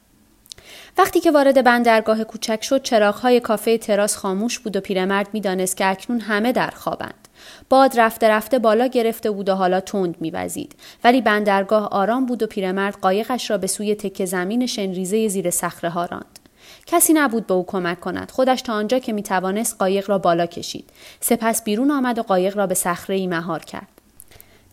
وقتی 0.98 1.20
که 1.20 1.30
وارد 1.30 1.64
بندرگاه 1.64 2.24
کوچک 2.24 2.62
شد 2.62 2.82
چراغهای 2.82 3.40
کافه 3.40 3.78
تراس 3.78 4.16
خاموش 4.16 4.58
بود 4.58 4.76
و 4.76 4.80
پیرمرد 4.80 5.28
می‌دانست 5.32 5.76
که 5.76 5.86
اکنون 5.86 6.20
همه 6.20 6.52
در 6.52 6.70
خوابند. 6.70 7.28
باد 7.68 8.00
رفته 8.00 8.28
رفته 8.28 8.58
بالا 8.58 8.86
گرفته 8.86 9.30
بود 9.30 9.48
و 9.48 9.54
حالا 9.54 9.80
تند 9.80 10.16
میوزید 10.20 10.74
ولی 11.04 11.20
بندرگاه 11.20 11.88
آرام 11.88 12.26
بود 12.26 12.42
و 12.42 12.46
پیرمرد 12.46 12.98
قایقش 13.00 13.50
را 13.50 13.58
به 13.58 13.66
سوی 13.66 13.94
تکه 13.94 14.26
زمین 14.26 14.66
شنریزه 14.66 15.28
زیر 15.28 15.50
صخره 15.50 15.90
ها 15.90 16.04
راند. 16.04 16.38
کسی 16.86 17.12
نبود 17.12 17.46
به 17.46 17.54
او 17.54 17.66
کمک 17.66 18.00
کند 18.00 18.30
خودش 18.30 18.62
تا 18.62 18.72
آنجا 18.72 18.98
که 18.98 19.12
می 19.12 19.22
توانست 19.22 19.76
قایق 19.78 20.10
را 20.10 20.18
بالا 20.18 20.46
کشید 20.46 20.90
سپس 21.20 21.64
بیرون 21.64 21.90
آمد 21.90 22.18
و 22.18 22.22
قایق 22.22 22.56
را 22.56 22.66
به 22.66 22.74
صخره 22.74 23.16
ای 23.16 23.26
مهار 23.26 23.60
کرد 23.64 23.97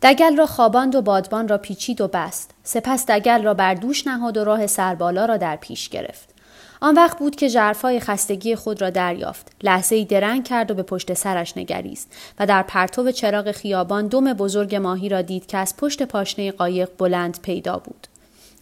دگل 0.06 0.38
را 0.38 0.46
خواباند 0.46 0.96
و 0.96 1.02
بادبان 1.02 1.48
را 1.48 1.58
پیچید 1.58 2.02
و 2.02 2.08
بست. 2.08 2.52
سپس 2.64 3.06
دگل 3.06 3.44
را 3.44 3.54
بر 3.54 3.74
دوش 3.74 4.08
نهاد 4.08 4.38
و 4.38 4.44
راه 4.44 4.68
سربالا 4.68 5.26
را 5.26 5.38
در 5.38 5.56
پیش 5.56 5.90
گرفت. 5.90 6.30
آن 6.82 6.96
وقت 6.96 7.20
بود 7.20 7.36
که 7.36 7.50
جرفای 7.50 8.00
خستگی 8.00 8.56
خود 8.56 8.82
را 8.82 8.90
دریافت. 8.90 9.52
لحظه 9.64 9.96
ای 9.96 10.06
درنگ 10.06 10.44
کرد 10.44 10.72
و 10.72 10.74
به 10.74 10.84
پشت 10.84 11.14
سرش 11.14 11.58
نگریست 11.58 12.16
و 12.40 12.46
در 12.46 12.64
پرتو 12.64 13.12
چراغ 13.12 13.52
خیابان 13.52 14.08
دم 14.08 14.34
بزرگ 14.34 14.76
ماهی 14.76 15.10
را 15.10 15.22
دید 15.22 15.46
که 15.46 15.58
از 15.58 15.78
پشت 15.78 16.04
پاشنه 16.04 16.52
قایق 16.52 16.90
بلند 16.98 17.40
پیدا 17.42 17.78
بود. 17.78 18.08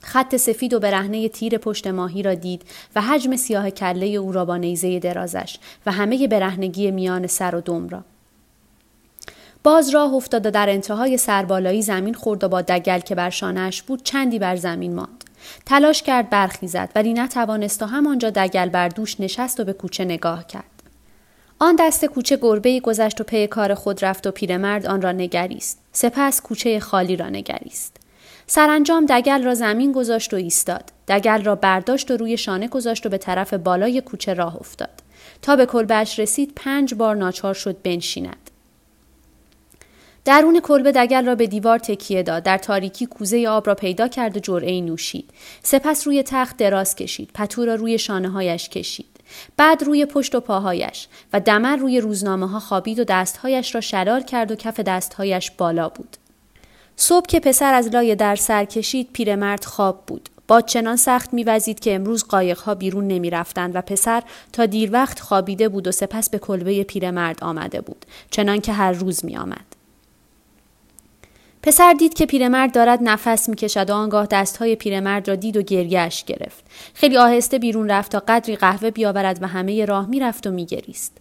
خط 0.02 0.36
سفید 0.36 0.74
و 0.74 0.80
برهنه 0.80 1.30
تیر 1.30 1.58
پشت 1.58 1.88
ماهی 1.88 2.24
را 2.24 2.34
دید 2.34 2.62
و 2.96 3.02
حجم 3.02 3.36
سیاه 3.36 3.70
کله 3.70 4.06
او 4.06 4.32
را 4.32 4.46
با 4.46 4.58
نیزه 4.58 5.00
درازش 5.00 5.58
و 5.86 5.92
همه 5.92 6.28
برهنگی 6.28 6.92
میان 6.92 7.28
سر 7.28 7.56
و 7.56 7.62
دم 7.62 7.90
را. 7.90 8.04
باز 9.64 9.90
راه 9.90 10.14
افتاد 10.14 10.46
و 10.46 10.52
در 10.52 10.70
انتهای 10.70 11.18
سربالایی 11.18 11.82
زمین 11.82 12.14
خورد 12.14 12.44
و 12.44 12.48
با 12.48 12.62
دگل 12.62 13.00
که 13.00 13.16
بر 13.16 13.30
شانهاش 13.30 13.82
بود 13.82 14.04
چندی 14.04 14.40
بر 14.40 14.56
زمین 14.56 14.96
ماند. 14.96 15.24
تلاش 15.66 16.04
کرد 16.04 16.30
برخیزد 16.30 16.90
ولی 16.96 17.14
نتوانست 17.14 17.84
و 17.84 17.86
همانجا 17.86 18.30
دگل 18.30 18.70
بر 18.70 18.90
دوش 18.90 19.20
نشست 19.20 19.60
و 19.60 19.64
به 19.64 19.74
کوچه 19.74 20.06
نگاه 20.06 20.48
کرد. 20.48 20.64
آن 21.60 21.76
دست 21.76 22.06
کوچه 22.06 22.38
گربه 22.42 22.80
گذشت 22.80 23.22
و 23.22 23.24
پی 23.24 23.48
کار 23.48 23.74
خود 23.74 24.06
رفت 24.06 24.28
و 24.28 24.32
پیرمرد 24.32 24.86
آن 24.86 25.02
را 25.02 25.12
نگریست. 25.12 25.80
سپس 25.92 26.42
کوچه 26.42 26.80
خالی 26.80 27.16
را 27.16 27.30
نگریست. 27.30 27.98
سرانجام 28.48 29.06
دگل 29.10 29.44
را 29.44 29.56
زمین 29.56 29.92
گذاشت 29.92 30.34
و 30.34 30.38
ایستاد. 30.38 30.84
دگل 31.08 31.44
را 31.44 31.56
برداشت 31.56 32.12
و 32.12 32.18
روی 32.18 32.38
شانه 32.38 32.68
گذاشت 32.68 33.06
و 33.06 33.10
به 33.10 33.18
طرف 33.18 33.54
بالای 33.54 34.02
کوچه 34.02 34.34
راه 34.34 34.56
افتاد. 34.56 35.04
تا 35.42 35.56
به 35.56 35.66
کلبهش 35.66 36.20
رسید 36.20 36.54
پنج 36.56 36.94
بار 36.94 37.16
ناچار 37.16 37.54
شد 37.54 37.82
بنشیند. 37.84 38.43
درون 40.26 40.60
کلبه 40.60 40.92
دگل 40.92 41.26
را 41.26 41.36
به 41.36 41.48
دیوار 41.48 41.80
تکیه 41.80 42.24
داد. 42.24 42.44
در 42.44 42.58
تاریکی 42.58 43.06
کوزه 43.06 43.48
آب 43.48 43.68
را 43.68 43.76
پیدا 43.76 44.08
کرد 44.08 44.38
و 44.38 44.40
جرعه 44.40 44.82
نوشید. 44.82 45.30
سپس 45.64 46.08
روی 46.08 46.24
تخت 46.24 46.58
دراز 46.58 46.96
کشید. 46.96 47.30
پتو 47.34 47.66
را 47.66 47.76
روی 47.76 47.98
شانه 47.98 48.30
هایش 48.30 48.70
کشید. 48.70 49.06
بعد 49.58 49.84
روی 49.84 50.06
پشت 50.06 50.36
و 50.36 50.40
پاهایش 50.40 51.08
و 51.34 51.40
دمر 51.40 51.76
روی 51.76 52.00
روزنامه 52.00 52.50
ها 52.50 52.60
خوابید 52.60 53.00
و 53.00 53.04
دستهایش 53.04 53.76
را 53.76 53.82
شرار 53.82 54.22
کرد 54.22 54.52
و 54.52 54.56
کف 54.56 54.80
دستهایش 54.80 55.52
بالا 55.52 55.90
بود. 55.90 56.18
صبح 56.96 57.26
که 57.26 57.40
پسر 57.40 57.74
از 57.74 57.88
لای 57.88 58.16
در 58.16 58.36
سر 58.36 58.66
کشید 58.66 59.10
پیرمرد 59.14 59.66
خواب 59.66 60.04
بود. 60.08 60.30
باد 60.48 60.66
چنان 60.66 60.96
سخت 60.96 61.34
میوزید 61.34 61.80
که 61.80 61.96
امروز 61.96 62.24
قایقها 62.24 62.76
بیرون 62.76 63.08
نمی 63.08 63.30
رفتند 63.30 63.76
و 63.76 63.82
پسر 63.82 64.24
تا 64.54 64.66
دیر 64.66 64.90
وقت 64.94 65.20
خوابیده 65.20 65.70
بود 65.70 65.88
و 65.88 65.92
سپس 65.92 66.30
به 66.30 66.40
کلبه 66.40 66.84
پیرمرد 66.84 67.44
آمده 67.44 67.82
بود. 67.82 68.06
چنان 68.32 68.62
که 68.62 68.74
هر 68.74 68.92
روز 68.92 69.26
می 69.26 69.38
آمد. 69.38 69.83
پسر 71.64 71.94
دید 71.94 72.14
که 72.14 72.26
پیرمرد 72.26 72.74
دارد 72.74 73.00
نفس 73.02 73.50
می‌کشد 73.50 73.90
و 73.90 73.94
آنگاه 73.94 74.26
دستهای 74.26 74.76
پیرمرد 74.76 75.28
را 75.28 75.36
دید 75.36 75.58
و 75.58 75.62
گریهش 75.62 76.24
گرفت 76.24 76.64
خیلی 76.94 77.18
آهسته 77.18 77.60
بیرون 77.60 77.90
رفت 77.90 78.12
تا 78.12 78.24
قدری 78.28 78.56
قهوه 78.56 78.92
بیاورد 78.92 79.44
و 79.44 79.48
همه 79.48 79.86
راه 79.86 80.10
می‌رفت 80.10 80.48
و 80.48 80.52
میگریست 80.52 81.18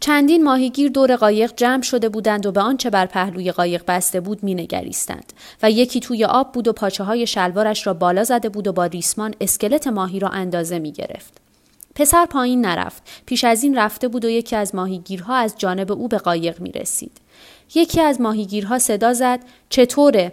چندین 0.00 0.44
ماهیگیر 0.44 0.90
دور 0.90 1.16
قایق 1.16 1.52
جمع 1.56 1.82
شده 1.82 2.08
بودند 2.08 2.46
و 2.46 2.52
به 2.52 2.60
آنچه 2.60 2.90
بر 2.90 3.06
پهلوی 3.06 3.52
قایق 3.52 3.82
بسته 3.88 4.20
بود 4.20 4.44
مینگریستند 4.44 5.32
و 5.62 5.70
یکی 5.70 6.00
توی 6.00 6.24
آب 6.24 6.52
بود 6.52 6.68
و 6.68 6.72
پاچه 6.72 7.04
های 7.04 7.26
شلوارش 7.26 7.86
را 7.86 7.94
بالا 7.94 8.24
زده 8.24 8.48
بود 8.48 8.66
و 8.66 8.72
با 8.72 8.86
ریسمان 8.86 9.34
اسکلت 9.40 9.86
ماهی 9.86 10.20
را 10.20 10.28
اندازه 10.28 10.78
می 10.78 10.92
گرفت. 10.92 11.40
پسر 11.94 12.26
پایین 12.26 12.66
نرفت. 12.66 13.02
پیش 13.26 13.44
از 13.44 13.64
این 13.64 13.78
رفته 13.78 14.08
بود 14.08 14.24
و 14.24 14.28
یکی 14.28 14.56
از 14.56 14.74
ماهیگیرها 14.74 15.34
از 15.34 15.54
جانب 15.58 15.92
او 15.92 16.08
به 16.08 16.18
قایق 16.18 16.60
می 16.60 16.72
رسید. 16.72 17.12
یکی 17.74 18.00
از 18.00 18.20
ماهیگیرها 18.20 18.78
صدا 18.78 19.12
زد 19.12 19.40
چطوره؟ 19.68 20.32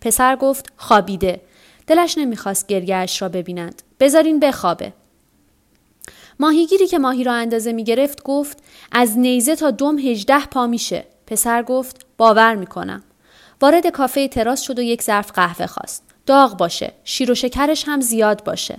پسر 0.00 0.36
گفت 0.36 0.72
خوابیده. 0.76 1.40
دلش 1.86 2.18
نمی‌خواست 2.18 2.66
گریهاش 2.66 3.22
را 3.22 3.28
ببینند. 3.28 3.82
بذارین 4.00 4.40
بخوابه. 4.40 4.92
ماهیگیری 6.40 6.86
که 6.86 6.98
ماهی 6.98 7.24
را 7.24 7.32
اندازه 7.32 7.72
می 7.72 7.84
گرفت 7.84 8.22
گفت 8.22 8.58
از 8.92 9.18
نیزه 9.18 9.56
تا 9.56 9.70
دم 9.70 9.98
هجده 9.98 10.46
پا 10.46 10.66
میشه. 10.66 11.04
پسر 11.26 11.62
گفت 11.62 12.06
باور 12.16 12.54
می‌کنم. 12.54 13.02
وارد 13.60 13.86
کافه 13.86 14.28
تراس 14.28 14.60
شد 14.60 14.78
و 14.78 14.82
یک 14.82 15.02
ظرف 15.02 15.32
قهوه 15.32 15.66
خواست. 15.66 16.04
داغ 16.26 16.56
باشه. 16.56 16.92
شیر 17.04 17.30
و 17.30 17.34
شکرش 17.34 17.84
هم 17.88 18.00
زیاد 18.00 18.44
باشه. 18.44 18.78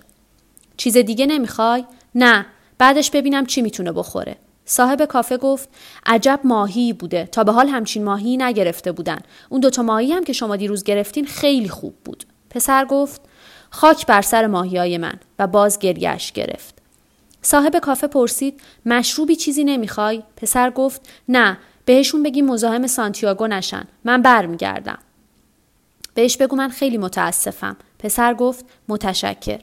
چیز 0.77 0.97
دیگه 0.97 1.25
نمی‌خوای؟ 1.25 1.85
نه. 2.15 2.45
بعدش 2.77 3.11
ببینم 3.11 3.45
چی 3.45 3.61
می‌تونه 3.61 3.91
بخوره. 3.91 4.35
صاحب 4.65 5.05
کافه 5.05 5.37
گفت 5.37 5.69
عجب 6.05 6.39
ماهی 6.43 6.93
بوده. 6.93 7.25
تا 7.31 7.43
به 7.43 7.51
حال 7.51 7.67
همچین 7.67 8.03
ماهی 8.03 8.37
نگرفته 8.37 8.91
بودن. 8.91 9.19
اون 9.49 9.61
دوتا 9.61 9.83
ماهی 9.83 10.11
هم 10.11 10.23
که 10.23 10.33
شما 10.33 10.55
دیروز 10.55 10.83
گرفتین 10.83 11.25
خیلی 11.25 11.69
خوب 11.69 11.95
بود. 12.05 12.23
پسر 12.49 12.85
گفت 12.85 13.21
خاک 13.69 14.05
بر 14.05 14.21
سر 14.21 14.47
ماهی 14.47 14.77
های 14.77 14.97
من 14.97 15.19
و 15.39 15.47
باز 15.47 15.79
گریهش 15.79 16.31
گرفت. 16.31 16.75
صاحب 17.41 17.79
کافه 17.79 18.07
پرسید 18.07 18.61
مشروبی 18.85 19.35
چیزی 19.35 19.63
نمی‌خوای؟ 19.63 20.23
پسر 20.37 20.69
گفت 20.69 21.09
نه 21.29 21.57
بهشون 21.85 22.23
بگی 22.23 22.41
مزاحم 22.41 22.87
سانتیاگو 22.87 23.47
نشن. 23.47 23.87
من 24.03 24.21
برمیگردم. 24.21 24.99
بهش 26.13 26.37
بگو 26.37 26.55
من 26.55 26.69
خیلی 26.69 26.97
متاسفم. 26.97 27.77
پسر 27.99 28.33
گفت 28.33 28.65
متشکر 28.87 29.59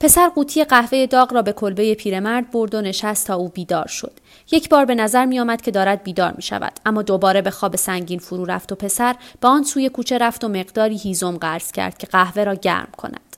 پسر 0.00 0.28
قوطی 0.28 0.64
قهوه 0.64 1.06
داغ 1.06 1.34
را 1.34 1.42
به 1.42 1.52
کلبه 1.52 1.94
پیرمرد 1.94 2.50
برد 2.50 2.74
و 2.74 2.80
نشست 2.80 3.26
تا 3.26 3.34
او 3.34 3.48
بیدار 3.48 3.86
شد. 3.86 4.12
یک 4.50 4.68
بار 4.68 4.84
به 4.84 4.94
نظر 4.94 5.24
می 5.24 5.40
آمد 5.40 5.62
که 5.62 5.70
دارد 5.70 6.02
بیدار 6.02 6.32
می 6.36 6.42
شود 6.42 6.72
اما 6.86 7.02
دوباره 7.02 7.42
به 7.42 7.50
خواب 7.50 7.76
سنگین 7.76 8.18
فرو 8.18 8.44
رفت 8.44 8.72
و 8.72 8.74
پسر 8.74 9.16
به 9.40 9.48
آن 9.48 9.62
سوی 9.62 9.88
کوچه 9.88 10.18
رفت 10.18 10.44
و 10.44 10.48
مقداری 10.48 10.96
هیزم 10.96 11.36
قرض 11.36 11.72
کرد 11.72 11.98
که 11.98 12.06
قهوه 12.06 12.44
را 12.44 12.54
گرم 12.54 12.88
کند. 12.96 13.36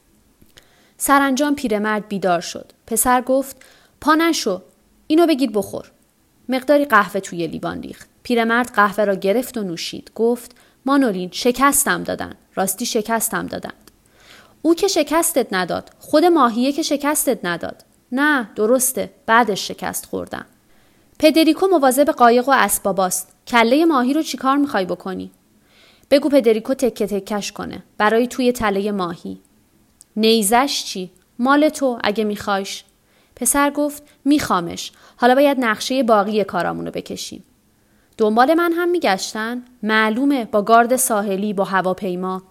سرانجام 0.98 1.54
پیرمرد 1.54 2.08
بیدار 2.08 2.40
شد. 2.40 2.72
پسر 2.86 3.20
گفت 3.20 3.56
پا 4.00 4.14
نشو 4.14 4.62
اینو 5.06 5.26
بگیر 5.26 5.50
بخور. 5.50 5.90
مقداری 6.48 6.84
قهوه 6.84 7.20
توی 7.20 7.46
لیوان 7.46 7.82
ریخت. 7.82 8.08
پیرمرد 8.22 8.72
قهوه 8.74 9.04
را 9.04 9.14
گرفت 9.14 9.58
و 9.58 9.62
نوشید. 9.62 10.10
گفت 10.14 10.56
مانولین 10.86 11.30
شکستم 11.32 12.02
دادن. 12.02 12.34
راستی 12.54 12.86
شکستم 12.86 13.46
دادن. 13.46 13.72
او 14.66 14.74
که 14.74 14.88
شکستت 14.88 15.46
نداد 15.52 15.90
خود 15.98 16.24
ماهیه 16.24 16.72
که 16.72 16.83
شکستت 16.83 17.38
نداد. 17.44 17.85
نه 18.12 18.50
درسته 18.57 19.11
بعدش 19.26 19.68
شکست 19.68 20.07
خوردم. 20.07 20.46
پدریکو 21.18 21.66
مواظب 21.66 22.11
قایق 22.11 22.48
و 22.48 22.52
اسباباست 22.55 23.29
کله 23.46 23.85
ماهی 23.85 24.14
رو 24.14 24.22
چیکار 24.22 24.57
می‌خوای 24.57 24.85
بکنی؟ 24.85 25.31
بگو 26.11 26.29
پدریکو 26.29 26.74
تکه 26.74 27.07
تکش 27.07 27.52
کنه. 27.52 27.83
برای 27.98 28.26
توی 28.26 28.52
تله 28.52 28.92
ماهی. 28.92 29.40
نیزش 30.16 30.85
چی؟ 30.85 31.11
مال 31.38 31.68
تو 31.68 31.98
اگه 32.05 32.24
میخوایش. 32.24 32.85
پسر 33.37 33.70
گفت 33.70 34.02
میخوامش. 34.24 34.92
حالا 35.16 35.35
باید 35.35 35.61
نقشه 35.61 36.02
باقی 36.02 36.44
کارامونو 36.44 36.90
بکشیم. 36.90 37.44
دنبال 38.18 38.55
من 38.55 38.72
هم 38.72 38.88
میگشتن؟ 38.88 39.62
معلومه 39.83 40.44
با 40.44 40.62
گارد 40.62 40.96
ساحلی 40.96 41.52
با 41.52 41.64
هواپیما. 41.64 42.42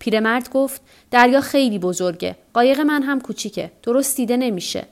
پیرمرد 0.00 0.50
گفت 0.50 0.80
دریا 1.10 1.40
خیلی 1.40 1.78
بزرگه 1.78 2.36
قایق 2.54 2.80
من 2.80 3.02
هم 3.02 3.20
کوچیکه 3.20 3.72
درست 3.82 4.16
دیده 4.16 4.36
نمیشه. 4.36 4.86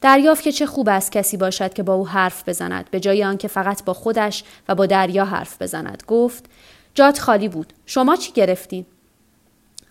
دریافت 0.00 0.42
که 0.42 0.52
چه 0.52 0.66
خوب 0.66 0.88
است 0.88 1.12
کسی 1.12 1.36
باشد 1.36 1.74
که 1.74 1.82
با 1.82 1.94
او 1.94 2.08
حرف 2.08 2.48
بزند 2.48 2.90
به 2.90 3.00
جای 3.00 3.24
آنکه 3.24 3.48
فقط 3.48 3.84
با 3.84 3.92
خودش 3.92 4.44
و 4.68 4.74
با 4.74 4.86
دریا 4.86 5.24
حرف 5.24 5.62
بزند. 5.62 6.02
گفت 6.06 6.44
جات 6.94 7.18
خالی 7.18 7.48
بود. 7.48 7.72
شما 7.86 8.16
چی 8.16 8.32
گرفتین؟ 8.32 8.86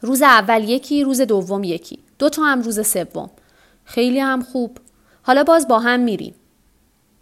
روز 0.01 0.21
اول 0.21 0.63
یکی 0.63 1.03
روز 1.03 1.21
دوم 1.21 1.63
یکی. 1.63 1.99
دو 2.19 2.29
تا 2.29 2.43
هم 2.43 2.61
روز 2.61 2.87
سوم. 2.87 3.29
خیلی 3.85 4.19
هم 4.19 4.41
خوب. 4.41 4.77
حالا 5.23 5.43
باز 5.43 5.67
با 5.67 5.79
هم 5.79 5.99
میریم. 5.99 6.35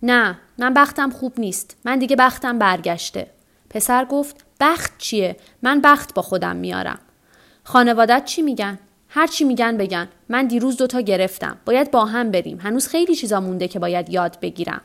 نه 0.04 0.38
من 0.58 0.74
بختم 0.74 1.10
خوب 1.10 1.40
نیست. 1.40 1.78
من 1.86 2.00
دیگه 2.00 2.16
بختم 2.16 2.60
برگشته. 2.60 3.28
پسر 3.70 4.06
گفت 4.06 4.46
بخت 4.60 4.98
چیه؟ 4.98 5.38
من 5.62 5.82
بخت 5.82 6.14
با 6.14 6.22
خودم 6.22 6.56
میارم. 6.56 7.00
خانوادت 7.70 8.26
چی 8.26 8.42
میگن؟ 8.42 8.80
هر 9.10 9.28
چی 9.28 9.44
میگن 9.44 9.78
بگن. 9.78 10.08
من 10.30 10.48
دیروز 10.48 10.78
دوتا 10.78 11.02
گرفتم. 11.02 11.58
باید 11.66 11.92
با 11.92 12.06
هم 12.06 12.32
بریم. 12.32 12.60
هنوز 12.62 12.88
خیلی 12.88 13.16
چیزا 13.16 13.40
مونده 13.40 13.68
که 13.68 13.80
باید 13.80 14.10
یاد 14.10 14.40
بگیرم. 14.40 14.82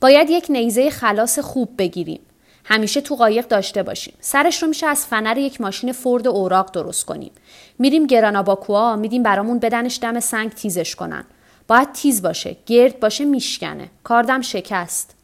باید 0.00 0.30
یک 0.30 0.46
نیزه 0.48 0.90
خلاص 0.90 1.38
خوب 1.38 1.70
بگیریم. 1.78 2.20
همیشه 2.64 3.00
تو 3.00 3.14
قایق 3.14 3.48
داشته 3.48 3.82
باشیم. 3.82 4.14
سرش 4.20 4.62
رو 4.62 4.68
میشه 4.68 4.86
از 4.86 5.06
فنر 5.06 5.38
یک 5.38 5.60
ماشین 5.60 5.92
فورد 5.92 6.26
اوراق 6.28 6.72
درست 6.72 7.04
کنیم. 7.04 7.32
میریم 7.78 8.06
گراناباکوا 8.06 8.96
میدیم 8.96 9.22
برامون 9.22 9.58
بدنش 9.58 9.98
دم 10.02 10.20
سنگ 10.20 10.50
تیزش 10.50 10.94
کنن. 10.94 11.24
باید 11.68 11.92
تیز 11.92 12.22
باشه. 12.22 12.56
گرد 12.66 13.00
باشه 13.00 13.24
میشکنه. 13.24 13.90
کاردم 14.04 14.40
شکست. 14.40 15.16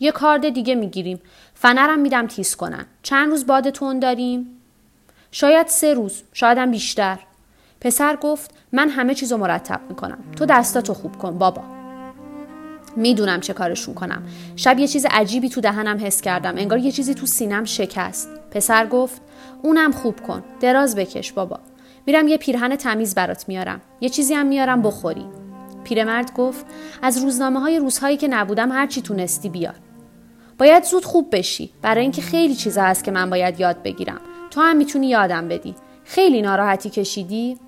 یه 0.00 0.12
کارد 0.12 0.48
دیگه 0.48 0.74
می‌گیریم. 0.74 1.20
فنرم 1.54 1.98
میدم 1.98 2.26
تیز 2.26 2.56
کنن. 2.56 2.86
چند 3.02 3.30
روز 3.30 3.46
باد 3.46 3.70
تون 3.70 3.98
داریم؟ 3.98 4.59
شاید 5.32 5.66
سه 5.66 5.94
روز 5.94 6.22
شایدم 6.32 6.70
بیشتر. 6.70 7.18
پسر 7.80 8.16
گفت 8.16 8.54
من 8.72 8.88
همه 8.88 9.14
چیزو 9.14 9.36
مرتب 9.36 9.80
می‌کنم. 9.88 10.18
تو 10.36 10.46
دستاتو 10.46 10.94
خوب 10.94 11.16
کن 11.16 11.38
بابا. 11.38 11.62
می‌دونم 12.96 13.40
چه 13.40 13.52
کارشون 13.52 13.94
کنم. 13.94 14.22
شب 14.56 14.78
یه 14.78 14.88
چیز 14.88 15.06
عجیبی 15.10 15.48
تو 15.48 15.60
دهنم 15.60 16.06
حس 16.06 16.20
کردم. 16.20 16.56
انگار 16.56 16.78
یه 16.78 16.92
چیزی 16.92 17.14
تو 17.14 17.26
سینم 17.26 17.64
شکست. 17.64 18.28
پسر 18.50 18.86
گفت 18.86 19.22
اونم 19.62 19.92
خوب 19.92 20.20
کن. 20.20 20.44
دراز 20.60 20.96
بکش 20.96 21.32
بابا. 21.32 21.60
میرم 22.06 22.28
یه 22.28 22.36
پیرهن 22.36 22.76
تمیز 22.76 23.14
برات 23.14 23.48
میارم. 23.48 23.80
یه 24.00 24.08
چیزی 24.08 24.34
هم 24.34 24.46
میارم 24.46 24.82
بخوری. 24.82 25.26
پیرمرد 25.84 26.34
گفت 26.34 26.66
از 27.02 27.18
روزنامه 27.18 27.60
های 27.60 27.78
روزهایی 27.78 28.16
که 28.16 28.28
نبودم 28.28 28.72
هر 28.72 28.86
چی 28.86 29.02
تونستی 29.02 29.48
بیار. 29.48 29.74
باید 30.58 30.84
زود 30.84 31.04
خوب 31.04 31.36
بشی. 31.36 31.70
برای 31.82 32.02
اینکه 32.02 32.22
خیلی 32.22 32.54
چیزا 32.54 32.82
هست 32.82 33.04
که 33.04 33.10
من 33.10 33.30
باید 33.30 33.60
یاد 33.60 33.82
بگیرم. 33.82 34.20
تو 34.50 34.60
هم 34.60 34.76
می‌تونی 34.76 35.08
یادم 35.08 35.48
بدی. 35.48 35.74
خیلی 36.04 36.42
ناراحتی 36.42 36.90
کشیدی؟ 36.90 37.58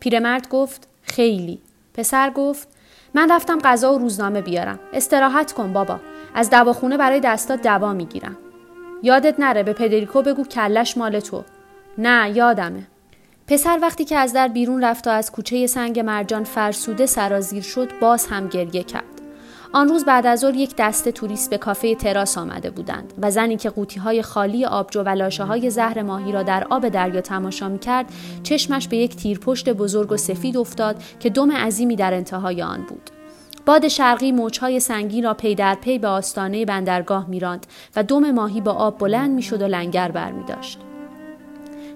پیرمرد 0.00 0.48
گفت 0.48 0.88
خیلی. 1.02 1.60
پسر 1.94 2.30
گفت 2.30 2.68
من 3.14 3.32
رفتم 3.32 3.58
غذا 3.58 3.94
و 3.94 3.98
روزنامه 3.98 4.40
بیارم. 4.40 4.78
استراحت 4.92 5.52
کن 5.52 5.72
بابا. 5.72 6.00
از 6.34 6.50
دواخونه 6.50 6.96
برای 6.96 7.20
دستات 7.20 7.62
دوا 7.62 7.92
می‌گیرم. 7.92 8.36
یادت 9.02 9.40
نره 9.40 9.62
به 9.62 9.72
پدریکو 9.72 10.22
بگو 10.22 10.44
کلش 10.44 10.96
مال 10.96 11.20
تو. 11.20 11.44
نه 11.98 12.36
یادمه. 12.36 12.86
پسر 13.46 13.78
وقتی 13.82 14.04
که 14.04 14.16
از 14.16 14.32
در 14.32 14.48
بیرون 14.48 14.84
رفت 14.84 15.06
و 15.06 15.10
از 15.10 15.32
کوچه 15.32 15.66
سنگ 15.66 16.00
مرجان 16.00 16.44
فرسوده 16.44 17.06
سرازیر 17.06 17.62
شد 17.62 17.98
باز 18.00 18.26
هم 18.26 18.48
گریه 18.48 18.82
کرد. 18.82 19.19
آن 19.72 19.88
روز 19.88 20.04
بعد 20.04 20.26
از 20.26 20.40
ظهر 20.40 20.54
یک 20.54 20.74
دسته 20.78 21.12
توریست 21.12 21.50
به 21.50 21.58
کافه 21.58 21.94
تراس 21.94 22.38
آمده 22.38 22.70
بودند 22.70 23.12
و 23.22 23.30
زنی 23.30 23.56
که 23.56 23.70
قوطی 23.70 24.00
های 24.00 24.22
خالی 24.22 24.64
آبجو 24.64 25.02
و 25.02 25.08
لاشه 25.08 25.44
های 25.44 25.70
زهر 25.70 26.02
ماهی 26.02 26.32
را 26.32 26.42
در 26.42 26.66
آب 26.70 26.88
دریا 26.88 27.20
تماشا 27.20 27.68
می 27.68 27.78
کرد 27.78 28.06
چشمش 28.42 28.88
به 28.88 28.96
یک 28.96 29.16
تیره 29.16 29.42
پشت 29.42 29.68
بزرگ 29.68 30.12
و 30.12 30.16
سفید 30.16 30.56
افتاد 30.56 31.02
که 31.20 31.30
دم 31.30 31.52
عظیمی 31.52 31.96
در 31.96 32.14
انتهای 32.14 32.62
آن 32.62 32.82
بود. 32.88 33.10
باد 33.66 33.88
شرقی 33.88 34.32
موجهای 34.32 34.80
سنگین 34.80 35.24
را 35.24 35.34
پی 35.34 35.54
در 35.54 35.74
پی 35.74 35.98
به 35.98 36.08
آستانه 36.08 36.64
بندرگاه 36.64 37.28
میراند 37.28 37.66
و 37.96 38.02
دم 38.02 38.30
ماهی 38.30 38.60
با 38.60 38.72
آب 38.72 38.98
بلند 38.98 39.30
می‌شد 39.30 39.62
و 39.62 39.66
لنگر 39.66 40.10
برمی 40.10 40.44
داشت. 40.44 40.78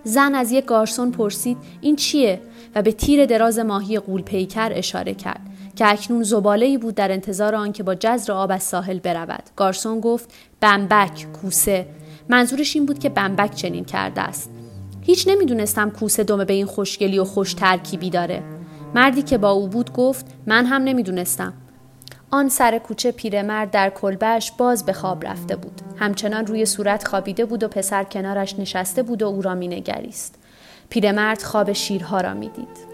زن 0.05 0.35
از 0.35 0.53
یک 0.53 0.65
گارسون 0.65 1.11
پرسید 1.11 1.57
این 1.81 1.97
چیه؟ 1.97 2.41
و 2.75 2.83
به 2.83 2.93
تیره 2.93 3.27
دراز 3.27 3.59
ماهی 3.59 3.99
غول 3.99 4.23
پیکر 4.23 4.73
اشاره 4.75 5.15
کرد. 5.15 5.54
که 5.77 5.89
اکنون 5.89 6.23
زباله 6.23 6.79
بود 6.79 6.95
در 6.95 7.13
انتظار 7.13 7.55
آنکه 7.55 7.83
با 7.83 7.95
جزر 7.95 8.33
آب 8.33 8.51
از 8.53 8.63
ساحل 8.63 8.99
برود. 8.99 9.43
گارسون 9.57 10.01
گفت 10.01 10.33
بمبک 10.61 11.27
کوسه. 11.43 11.87
منظورش 12.29 12.77
این 12.77 12.87
بود 12.87 12.99
که 12.99 13.09
بمبک 13.09 13.55
چنین 13.55 13.85
کرده 13.85 14.21
است. 14.21 14.51
هیچ 15.03 15.29
نمی‌دونستم 15.29 15.91
کوسه 15.91 16.25
دمه 16.25 16.45
به 16.45 16.53
این 16.53 16.67
خوشگلی 16.67 17.19
و 17.19 17.25
خوش 17.25 17.55
ترکیبی 17.55 18.11
داره. 18.11 18.43
مردی 18.95 19.23
که 19.23 19.39
با 19.39 19.51
او 19.51 19.69
بود 19.69 19.93
گفت 19.93 20.27
من 20.47 20.67
هم 20.67 20.83
نمی‌دونستم. 20.83 21.53
آن 22.31 22.49
سر 22.49 22.79
کوچه 22.79 23.13
پیرمرد 23.13 23.71
در 23.71 23.91
کلبهش 23.91 24.53
باز 24.59 24.87
به 24.87 24.93
خواب 24.93 25.27
رفته 25.27 25.57
بود. 25.57 25.81
همچنان 25.97 26.47
روی 26.47 26.67
صورت 26.67 27.09
خوابیده 27.09 27.45
بود 27.45 27.63
و 27.63 27.69
پسر 27.69 28.05
کنارش 28.05 28.59
نشسته 28.59 29.03
بود 29.03 29.23
و 29.23 29.27
او 29.27 29.43
را 29.43 29.55
مینگریست. 29.55 30.35
پیرمرد 30.89 31.43
خواب 31.43 31.73
شیرها 31.73 32.21
را 32.21 32.35
می‌دید. 32.35 32.94